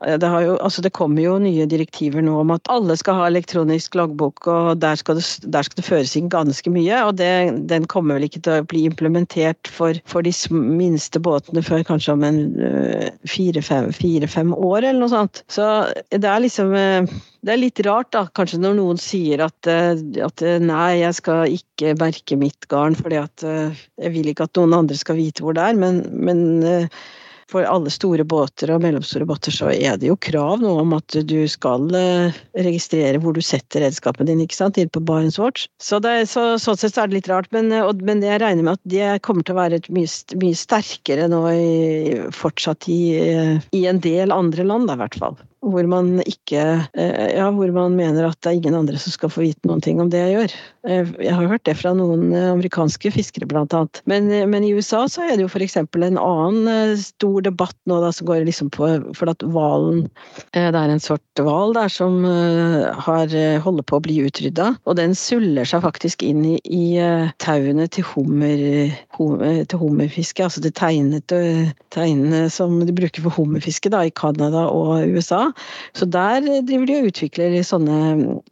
det, 0.00 0.28
jo, 0.44 0.54
altså 0.62 0.82
det, 0.84 0.92
kommer 0.94 1.20
jo 1.20 1.34
nye 1.42 1.66
direktiver 1.68 2.22
nå 2.24 2.36
om 2.40 2.52
at 2.54 2.68
alle 2.72 2.94
skal 2.96 3.18
ha 3.18 3.26
elektronisk 3.26 3.96
loggbok, 3.98 4.46
og 4.48 4.78
der 4.80 4.96
skal 4.96 5.18
det, 5.18 5.24
der 5.50 5.66
skal 5.66 5.80
det 5.80 5.84
føres 5.84 6.14
inn 6.16 6.30
ganske 6.32 6.72
mye. 6.72 7.02
Og 7.08 7.18
det, 7.18 7.30
den 7.68 7.88
kommer 7.90 8.16
vel 8.16 8.28
ikke 8.28 8.40
til 8.46 8.62
å 8.62 8.68
bli 8.70 8.84
implementert 8.88 9.68
for, 9.68 9.98
for 10.08 10.24
de 10.24 10.32
minste 10.54 11.20
båtene 11.20 11.64
før 11.66 11.84
kanskje 11.90 12.14
om 12.14 12.24
en 12.24 12.40
øh, 12.62 13.10
fire-fem 13.28 13.90
fire, 13.96 14.30
år, 14.54 14.78
eller 14.78 15.02
noe 15.02 15.12
sånt. 15.12 15.44
Så 15.52 15.66
det 16.14 16.24
er 16.24 16.46
liksom 16.46 16.72
øh, 16.72 17.10
det 17.44 17.54
er 17.54 17.60
litt 17.60 17.84
rart, 17.84 18.12
da, 18.14 18.26
kanskje 18.36 18.62
når 18.62 18.76
noen 18.78 18.98
sier 19.00 19.42
at, 19.42 19.68
at 19.68 20.42
nei, 20.60 21.00
jeg 21.00 21.16
skal 21.18 21.54
ikke 21.56 21.96
merke 21.98 22.36
mitt 22.36 22.68
garn 22.68 22.96
fordi 22.98 23.16
at 23.16 23.44
jeg 23.44 24.12
vil 24.12 24.28
ikke 24.28 24.44
at 24.44 24.60
noen 24.60 24.76
andre 24.82 24.98
skal 25.00 25.16
vite 25.16 25.40
hvor 25.40 25.56
det 25.56 25.64
er, 25.70 25.78
men, 25.80 26.02
men 26.12 26.44
for 27.50 27.66
alle 27.66 27.90
store 27.92 28.24
båter 28.28 28.70
og 28.74 28.82
mellomstore 28.84 29.26
båter 29.28 29.54
så 29.54 29.70
er 29.74 29.98
det 30.00 30.10
jo 30.10 30.18
krav 30.22 30.62
nå 30.62 30.72
om 30.82 30.94
at 30.96 31.16
du 31.26 31.38
skal 31.50 31.88
eh, 31.96 32.38
registrere 32.66 33.20
hvor 33.22 33.36
du 33.36 33.42
setter 33.44 33.84
redskapen 33.84 34.30
din, 34.30 34.42
ikke 34.44 34.58
sant, 34.58 34.78
inn 34.80 34.92
på 34.92 35.02
BarentsWatch. 35.06 35.66
Så, 35.82 36.00
så 36.30 36.46
sånn 36.62 36.80
sett 36.80 36.98
er 36.98 37.10
det 37.10 37.18
litt 37.18 37.30
rart, 37.32 37.50
men, 37.56 37.72
eh, 37.74 37.84
og, 37.86 38.02
men 38.06 38.24
jeg 38.24 38.42
regner 38.42 38.66
med 38.66 38.78
at 38.78 38.90
det 38.94 39.12
kommer 39.26 39.46
til 39.46 39.56
å 39.56 39.62
være 39.62 39.82
mye, 39.90 40.08
mye 40.40 40.58
sterkere 40.58 41.28
nå 41.30 41.44
i, 41.52 41.70
fortsatt 42.34 42.90
i, 42.92 43.00
i 43.76 43.86
en 43.90 44.02
del 44.04 44.34
andre 44.34 44.66
land, 44.66 44.90
da, 44.90 44.98
i 44.98 45.04
hvert 45.04 45.20
fall 45.20 45.40
hvor 45.60 45.86
man 45.88 46.20
ikke 46.24 46.62
Ja, 46.96 47.50
hvor 47.52 47.70
man 47.74 47.96
mener 47.96 48.28
at 48.30 48.38
det 48.40 48.50
er 48.50 48.58
ingen 48.58 48.76
andre 48.78 48.98
som 49.00 49.12
skal 49.12 49.30
få 49.32 49.44
vite 49.44 49.68
noen 49.68 49.82
ting 49.84 50.00
om 50.00 50.08
det 50.10 50.22
jeg 50.22 50.32
gjør. 50.34 50.54
Jeg 51.20 51.34
har 51.36 51.48
hørt 51.50 51.64
det 51.68 51.76
fra 51.76 51.92
noen 51.96 52.32
amerikanske 52.32 53.12
fiskere, 53.12 53.48
blant 53.48 53.74
annet. 53.76 54.00
Men, 54.08 54.30
men 54.50 54.64
i 54.64 54.72
USA 54.72 55.04
så 55.10 55.26
er 55.26 55.36
det 55.36 55.44
jo 55.44 55.50
f.eks. 55.50 55.76
en 55.76 56.18
annen 56.20 56.96
stor 57.00 57.44
debatt 57.44 57.76
nå 57.90 58.00
da, 58.00 58.12
som 58.14 58.28
går 58.30 58.46
liksom 58.48 58.70
på 58.72 58.88
For 59.16 59.30
at 59.32 59.44
hvalen 59.44 60.06
Det 60.54 60.64
er 60.64 60.78
en 60.80 61.02
sort 61.02 61.42
hval 61.44 61.74
der 61.76 61.92
som 61.92 62.24
har, 62.24 63.34
holder 63.64 63.86
på 63.86 64.00
å 64.00 64.04
bli 64.04 64.18
utrydda, 64.24 64.72
og 64.88 64.96
den 64.98 65.14
suller 65.18 65.68
seg 65.68 65.84
faktisk 65.84 66.24
inn 66.26 66.42
i, 66.54 66.56
i 66.64 66.84
tauene 67.42 67.86
til 67.92 68.06
hummer, 68.14 68.64
hummer, 69.16 69.62
til 69.68 69.82
hummerfiske, 69.82 70.44
altså 70.44 70.64
tegnete 70.70 71.40
teinene 71.94 72.46
som 72.52 72.78
de 72.84 72.94
bruker 72.96 73.24
for 73.24 73.34
hummerfiske 73.36 73.92
da, 73.92 74.04
i 74.06 74.14
Canada 74.14 74.66
og 74.72 75.04
USA. 75.10 75.49
Så 75.96 76.06
der 76.08 76.42
driver 76.66 76.86
de 76.88 76.98
og 77.00 77.10
utvikler 77.10 77.56
sånne 77.66 77.98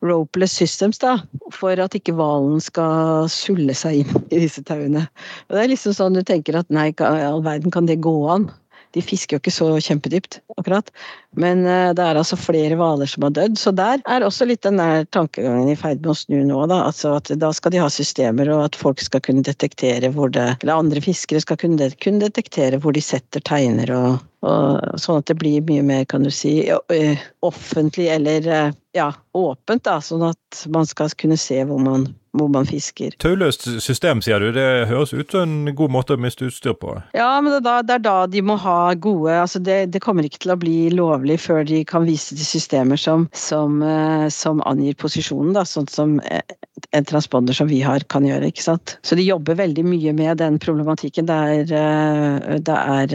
ropeless 0.04 0.58
systems 0.60 1.00
da, 1.02 1.16
for 1.54 1.78
at 1.80 1.96
ikke 1.98 2.16
hvalen 2.18 2.62
skal 2.64 3.28
sulle 3.32 3.76
seg 3.76 4.02
inn 4.02 4.24
i 4.30 4.42
disse 4.44 4.64
tauene. 4.68 5.06
Og 5.48 5.56
det 5.56 5.64
er 5.64 5.72
liksom 5.74 5.96
sånn 5.96 6.18
du 6.18 6.24
tenker 6.26 6.58
at 6.60 6.70
nei, 6.74 6.90
all 7.02 7.44
verden 7.46 7.74
kan 7.74 7.88
det 7.88 8.00
gå 8.04 8.16
an? 8.32 8.48
De 8.96 9.02
fisker 9.04 9.36
jo 9.36 9.42
ikke 9.42 9.52
så 9.54 9.68
kjempedypt, 9.84 10.38
akkurat. 10.56 10.90
Men 11.38 11.64
uh, 11.66 11.90
det 11.96 12.04
er 12.04 12.18
altså 12.18 12.38
flere 12.40 12.78
hvaler 12.78 13.10
som 13.10 13.26
har 13.26 13.34
dødd. 13.36 13.58
Så 13.60 13.72
der 13.76 14.02
er 14.08 14.26
også 14.26 14.48
litt 14.48 14.64
den 14.66 14.80
der 14.80 15.04
tankegangen 15.14 15.70
i 15.72 15.76
ferd 15.78 16.02
med 16.02 16.12
å 16.14 16.16
snu 16.18 16.38
nå, 16.48 16.62
da. 16.70 16.80
Altså 16.88 17.16
at 17.18 17.32
da 17.40 17.52
skal 17.56 17.74
de 17.74 17.82
ha 17.82 17.90
systemer, 17.92 18.50
og 18.54 18.64
at 18.68 18.78
folk 18.78 19.02
skal 19.04 19.22
kunne 19.24 19.44
detektere 19.46 20.12
hvor 20.14 20.32
det 20.34 20.46
Eller 20.62 20.78
andre 20.78 21.02
fiskere 21.04 21.42
skal 21.44 21.58
kunne, 21.60 21.90
kunne 22.02 22.24
detektere 22.24 22.80
hvor 22.82 22.96
de 22.96 23.02
setter 23.04 23.42
teiner 23.44 23.90
og, 23.94 24.22
og 24.46 25.00
sånn 25.00 25.20
at 25.20 25.28
det 25.30 25.38
blir 25.40 25.64
mye 25.68 25.84
mer, 25.84 26.04
kan 26.08 26.24
du 26.24 26.30
si, 26.34 26.60
offentlig 27.46 28.08
eller 28.14 28.46
ja, 28.96 29.10
åpent, 29.36 29.84
da. 29.84 29.98
Sånn 30.04 30.24
at 30.30 30.64
man 30.72 30.88
skal 30.88 31.12
kunne 31.18 31.38
se 31.40 31.60
hvor 31.66 31.82
man 31.82 32.08
hvor 32.38 32.50
man 32.52 32.68
fisker. 32.68 33.14
Tauløst 33.22 33.66
system, 33.84 34.22
sier 34.24 34.42
du. 34.42 34.50
Det 34.54 34.88
høres 34.90 35.14
ut 35.14 35.34
som 35.34 35.44
en 35.48 35.74
god 35.76 35.92
måte 35.94 36.16
å 36.16 36.20
miste 36.20 36.48
utstyr 36.48 36.76
på? 36.78 36.96
Ja, 37.16 37.30
men 37.42 37.52
det 37.52 37.60
er 37.60 37.66
da, 37.66 37.76
det 37.86 37.96
er 37.98 38.04
da 38.06 38.16
de 38.30 38.42
må 38.44 38.58
ha 38.62 38.78
gode 38.94 39.34
altså 39.38 39.60
det, 39.62 39.78
det, 39.92 40.02
kommer 40.04 40.26
ikke 40.26 40.42
til 40.44 40.54
å 40.54 40.58
bli 40.60 40.76
lovlig 40.94 41.38
før 41.42 41.64
de 41.68 41.82
kan 41.88 42.06
vise 42.08 42.36
til 42.36 42.46
systemer 42.46 43.00
som, 43.00 43.26
som, 43.36 43.82
som 44.32 44.62
angir 44.68 44.96
posisjonen, 44.98 45.54
da, 45.56 45.64
sånn 45.68 45.88
som 45.90 46.16
en 46.90 47.04
transponder 47.04 47.56
som 47.56 47.68
vi 47.68 47.80
har 47.82 48.04
kan 48.12 48.26
gjøre. 48.26 48.48
ikke 48.48 48.64
sant? 48.64 48.96
Så 49.02 49.18
de 49.18 49.26
jobber 49.26 49.58
veldig 49.58 49.84
mye 49.86 50.14
med 50.16 50.38
den 50.40 50.58
problematikken. 50.62 51.26
Det 51.28 51.34
er, 51.34 51.64
det 52.64 52.76
er, 52.76 53.14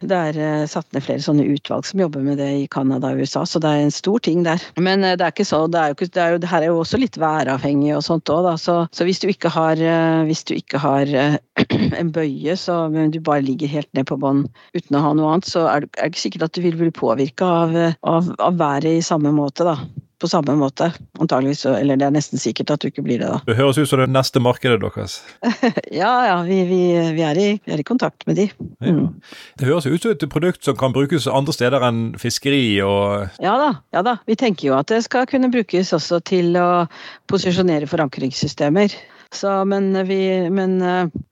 det 0.00 0.20
er 0.20 0.66
satt 0.70 0.88
ned 0.94 1.04
flere 1.04 1.24
sånne 1.24 1.46
utvalg 1.56 1.86
som 1.88 2.00
jobber 2.00 2.24
med 2.24 2.40
det 2.40 2.48
i 2.62 2.66
Canada 2.72 3.12
og 3.12 3.22
USA, 3.22 3.44
så 3.46 3.60
det 3.62 3.72
er 3.72 3.86
en 3.86 3.94
stor 3.94 4.22
ting 4.22 4.44
der. 4.46 4.62
Men 4.78 5.04
det 5.04 5.20
er 5.20 5.34
ikke 5.34 5.48
så, 5.48 5.64
det 5.70 5.82
er 5.82 5.92
jo 5.92 6.10
det 6.16 6.22
er 6.22 6.34
jo, 6.34 6.40
det 6.42 6.50
her 6.50 6.64
er 6.64 6.70
jo 6.70 6.80
også 6.82 7.00
litt 7.00 7.18
væravhengig 7.20 7.94
og 7.96 8.04
sånt 8.06 8.30
òg, 8.36 8.46
da. 8.46 8.54
Så, 8.60 8.78
så, 8.94 9.06
hvis 9.08 9.22
du 9.22 9.28
ikke 9.32 9.52
har, 9.52 9.80
hvis 10.28 10.44
du 10.48 10.54
ikke 10.56 10.80
har 10.82 11.12
en 12.00 12.14
bøye, 12.14 12.56
så 12.60 12.86
du 12.92 13.20
bare 13.24 13.44
ligger 13.44 13.72
helt 13.72 13.90
ned 13.96 14.08
på 14.10 14.18
bånn 14.20 14.46
uten 14.76 14.98
å 14.98 15.04
ha 15.04 15.12
noe 15.16 15.34
annet, 15.34 15.50
så 15.50 15.66
er 15.70 15.84
det 15.84 15.92
ikke 16.10 16.26
sikkert 16.26 16.48
at 16.48 16.56
du 16.56 16.64
vil 16.64 16.78
bli 16.80 16.92
påvirka 16.94 17.52
av, 17.64 17.78
av, 18.06 18.34
av 18.42 18.58
været 18.60 19.00
i 19.00 19.06
samme 19.06 19.34
måte, 19.34 19.66
da 19.66 19.78
på 20.20 20.28
samme 20.28 20.54
måte. 20.56 20.90
Antageligvis, 21.20 21.64
eller 21.68 21.98
det 22.00 22.06
er 22.06 22.14
nesten 22.14 22.40
sikkert 22.40 22.72
at 22.72 22.82
du 22.82 22.88
ikke 22.88 23.04
blir 23.04 23.20
det, 23.20 23.28
da. 23.28 23.40
Det 23.48 23.56
høres 23.58 23.78
ut 23.78 23.88
som 23.90 24.00
det 24.00 24.08
neste 24.12 24.40
markedet 24.40 24.78
deres. 24.82 25.18
ja, 26.02 26.12
ja, 26.30 26.36
vi, 26.46 26.62
vi, 26.68 26.80
vi, 27.16 27.24
er 27.26 27.40
i, 27.40 27.48
vi, 27.60 27.74
er 27.74 27.82
i, 27.82 27.86
kontakt 27.86 28.26
med 28.28 28.40
de. 28.40 28.48
Mm. 28.80 28.86
Ja. 28.88 29.34
Det 29.60 29.68
høres 29.68 29.88
ut 29.88 30.06
som 30.06 30.14
et 30.14 30.28
produkt 30.32 30.64
som 30.64 30.78
kan 30.78 30.94
brukes 30.96 31.28
andre 31.28 31.54
steder 31.56 31.84
enn 31.88 32.06
fiskeri 32.20 32.80
og 32.84 33.28
Ja 33.42 33.56
da, 33.60 33.70
ja 33.94 34.04
da. 34.06 34.16
Vi 34.28 34.38
tenker 34.38 34.70
jo 34.70 34.78
at 34.78 34.88
det 34.92 35.02
skal 35.06 35.28
kunne 35.28 35.52
brukes 35.52 35.92
også 35.96 36.22
til 36.26 36.56
å 36.60 36.86
posisjonere 37.30 37.88
forankringssystemer. 37.90 38.96
Så, 39.34 39.50
men 39.68 39.90
men, 39.92 40.76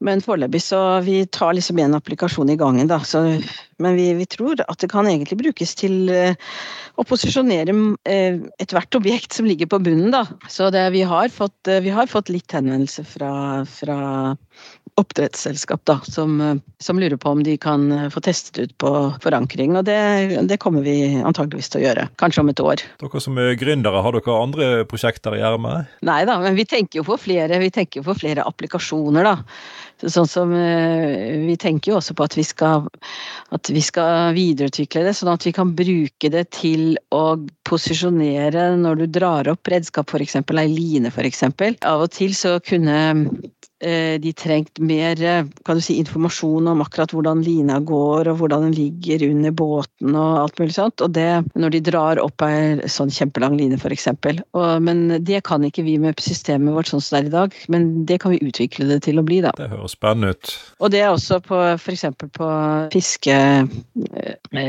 men 0.03 0.21
foreløpig 0.21 0.61
så 0.61 0.99
vi 1.05 1.21
tar 1.31 1.55
liksom 1.55 1.79
en 1.79 1.95
applikasjon 1.97 2.51
i 2.51 2.57
gangen, 2.59 2.89
da. 2.91 2.99
Så, 3.07 3.23
men 3.81 3.95
vi, 3.97 4.09
vi, 4.19 4.27
tror 4.29 4.61
at 4.67 4.79
det 4.83 4.91
kan 4.91 5.07
egentlig 5.07 5.39
brukes 5.39 5.75
til 5.79 6.11
å 6.11 7.05
posisjonere 7.07 7.73
ethvert 8.61 8.99
objekt 8.99 9.35
som 9.37 9.47
ligger 9.47 9.71
på 9.71 9.79
bunnen, 9.87 10.11
da. 10.13 10.25
Så 10.51 10.69
det, 10.75 10.83
vi, 10.95 11.05
har 11.07 11.31
fått, 11.33 11.57
vi 11.65 11.93
har 11.95 12.11
fått 12.11 12.29
litt 12.33 12.51
henvendelse 12.55 13.07
fra, 13.07 13.31
fra 13.69 13.99
oppdrettsselskap 14.95 15.81
da, 15.83 15.97
som, 16.07 16.61
som, 16.79 16.99
lurer 16.99 17.17
på 17.19 17.29
om 17.29 17.43
de 17.43 17.57
kan 17.59 17.87
få 18.11 18.21
testet 18.23 18.59
ut 18.63 18.75
på 18.79 18.91
forankring. 19.23 19.75
Og 19.75 19.83
det, 19.87 19.97
det, 20.47 20.59
kommer 20.63 20.85
vi 20.85 21.17
antageligvis 21.19 21.71
til 21.73 21.81
å 21.81 21.85
gjøre. 21.89 22.07
Kanskje 22.21 22.45
om 22.45 22.51
et 22.51 22.63
år. 22.63 22.83
Dere 23.03 23.23
som 23.23 23.39
er 23.41 23.57
gründere, 23.59 24.03
har 24.05 24.15
dere 24.15 24.37
andre 24.39 24.69
prosjekter 24.87 25.35
i 25.35 25.43
ermet? 25.43 25.91
Nei 26.07 26.21
da, 26.29 26.39
men 26.43 26.55
vi 26.55 26.67
tenker 26.69 27.01
jo 27.01 27.07
på 27.09 27.19
flere, 27.19 27.59
vi 27.59 27.73
tenker 27.75 27.99
jo 27.99 28.07
på 28.07 28.19
flere 28.23 28.47
applikasjoner, 28.47 29.27
da. 29.27 29.35
Sånn 30.03 30.27
som 30.27 30.49
Vi 30.51 31.55
tenker 31.55 31.93
jo 31.93 31.99
også 32.01 32.15
på 32.17 32.25
at 32.27 32.35
vi, 32.35 32.43
skal, 32.43 32.83
at 33.55 33.69
vi 33.71 33.81
skal 33.83 34.35
videreutvikle 34.35 35.05
det, 35.07 35.13
sånn 35.15 35.31
at 35.31 35.45
vi 35.47 35.53
kan 35.55 35.71
bruke 35.77 36.31
det 36.31 36.43
til 36.55 36.97
å 37.15 37.37
posisjonere 37.67 38.67
når 38.81 38.99
du 39.01 39.05
drar 39.19 39.47
opp 39.51 39.71
redskap, 39.71 40.11
f.eks. 40.11 40.35
ei 40.43 40.67
line 40.69 41.11
f.eks. 41.13 41.45
Av 41.87 42.03
og 42.03 42.11
til 42.13 42.35
så 42.37 42.57
kunne 42.63 42.97
de 43.83 44.31
trengt 44.39 44.79
mer 44.79 45.19
kan 45.67 45.75
du 45.75 45.81
si, 45.83 45.97
informasjon 45.99 46.67
om 46.71 46.79
akkurat 46.81 47.11
hvordan 47.11 47.41
lina 47.43 47.81
går 47.83 48.29
og 48.31 48.39
hvordan 48.39 48.69
den 48.69 48.75
ligger 48.77 49.25
under 49.27 49.51
båten 49.51 50.15
og 50.15 50.37
alt 50.45 50.61
mulig 50.61 50.77
sånt. 50.77 51.03
Og 51.03 51.11
det 51.17 51.43
når 51.59 51.75
de 51.75 51.81
drar 51.89 52.21
opp 52.23 52.45
ei 52.47 52.79
sånn 52.89 53.11
kjempelang 53.11 53.57
line 53.59 53.75
f.eks. 53.75 54.07
Men 54.81 55.03
det 55.27 55.43
kan 55.49 55.67
ikke 55.67 55.83
vi 55.85 55.97
med 56.01 56.23
systemet 56.23 56.73
vårt 56.77 56.93
sånn 56.93 57.03
som 57.03 57.17
det 57.17 57.21
er 57.21 57.29
i 57.29 57.35
dag. 57.35 57.59
Men 57.67 57.89
det 58.07 58.21
kan 58.23 58.31
vi 58.33 58.41
utvikle 58.47 58.87
det 58.89 59.01
til 59.09 59.19
å 59.19 59.25
bli, 59.27 59.41
da. 59.43 59.51
Det 59.59 59.67
høres 59.73 59.97
spennende 59.99 60.31
ut. 60.33 60.55
Og 60.79 60.95
det 60.95 61.03
er 61.03 61.11
også 61.11 61.41
på 61.43 61.59
f.eks. 61.75 62.07
på 62.39 62.51
fiske 62.95 63.39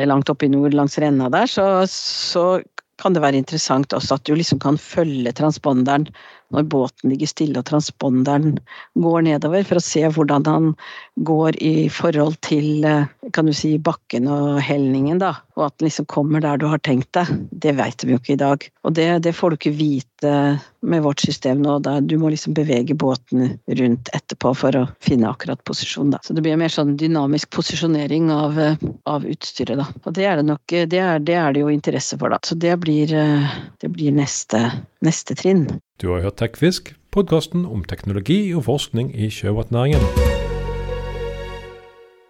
langt 0.07 0.33
oppe 0.35 0.49
i 0.49 0.53
nord 0.53 0.75
langs 0.75 0.99
renna 0.99 1.31
der, 1.33 1.47
så, 1.51 1.87
så 1.91 2.57
kan 3.01 3.15
det 3.15 3.23
være 3.25 3.41
interessant 3.41 3.93
også 3.97 4.17
at 4.17 4.25
du 4.29 4.35
liksom 4.37 4.61
kan 4.63 4.79
følge 4.81 5.33
transponderen 5.37 6.09
når 6.55 6.69
båten 6.71 7.11
ligger 7.11 7.31
stille 7.31 7.61
og 7.61 7.67
transponderen 7.69 8.59
går 8.95 9.27
nedover, 9.27 9.65
for 9.67 9.81
å 9.81 9.85
se 9.85 10.05
hvordan 10.07 10.47
han 10.47 10.71
går 11.27 11.59
i 11.63 11.89
forhold 11.93 12.39
til 12.47 12.87
kan 13.35 13.49
du 13.49 13.55
si, 13.57 13.77
bakken 13.83 14.29
og 14.31 14.61
helningen, 14.63 15.19
da. 15.23 15.35
Og 15.57 15.69
at 15.69 15.77
den 15.79 15.89
liksom 15.89 16.07
kommer 16.11 16.43
der 16.45 16.61
du 16.61 16.67
har 16.71 16.81
tenkt 16.85 17.13
deg. 17.17 17.31
Det 17.51 17.75
vet 17.79 18.05
vi 18.05 18.15
jo 18.15 18.21
ikke 18.21 18.35
i 18.35 18.41
dag. 18.41 18.67
Og 18.87 18.95
det, 18.97 19.09
det 19.25 19.33
får 19.37 19.53
du 19.53 19.59
ikke 19.59 19.77
vite 19.77 20.33
med 20.87 21.03
vårt 21.03 21.25
system 21.25 21.63
nå. 21.65 21.79
Da. 21.85 21.97
Du 22.01 22.17
må 22.21 22.31
liksom 22.33 22.55
bevege 22.57 22.95
båten 22.95 23.57
rundt 23.81 24.11
etterpå 24.17 24.53
for 24.57 24.77
å 24.79 24.85
finne 25.05 25.31
akkurat 25.31 25.63
posisjon, 25.67 26.13
da. 26.15 26.21
Så 26.23 26.37
det 26.37 26.45
blir 26.45 26.61
mer 26.61 26.73
sånn 26.73 26.95
dynamisk 27.01 27.51
posisjonering 27.57 28.31
av, 28.33 28.61
av 29.09 29.27
utstyret, 29.27 29.81
da. 29.81 29.89
Og 30.05 30.17
det 30.17 30.29
er 30.29 30.41
det 30.41 30.47
nok 30.51 30.77
det 30.77 31.01
er, 31.01 31.25
det 31.25 31.39
er, 31.41 31.57
det 31.57 31.65
jo 31.65 31.73
interesse 31.73 32.19
for, 32.21 32.33
da. 32.33 32.41
Så 32.45 32.59
det 32.61 32.77
blir, 32.85 33.13
det 33.81 33.93
blir 33.93 34.15
neste, 34.15 34.63
neste 35.05 35.35
trinn. 35.35 35.67
Du 36.03 36.13
har 36.13 36.25
hørt 36.27 36.41
TechFisk, 36.41 36.95
podkasten 37.11 37.67
om 37.67 37.85
teknologi 37.85 38.55
og 38.55 38.67
forskning 38.69 39.13
i 39.17 39.31
sjømatnæringen. 39.33 40.36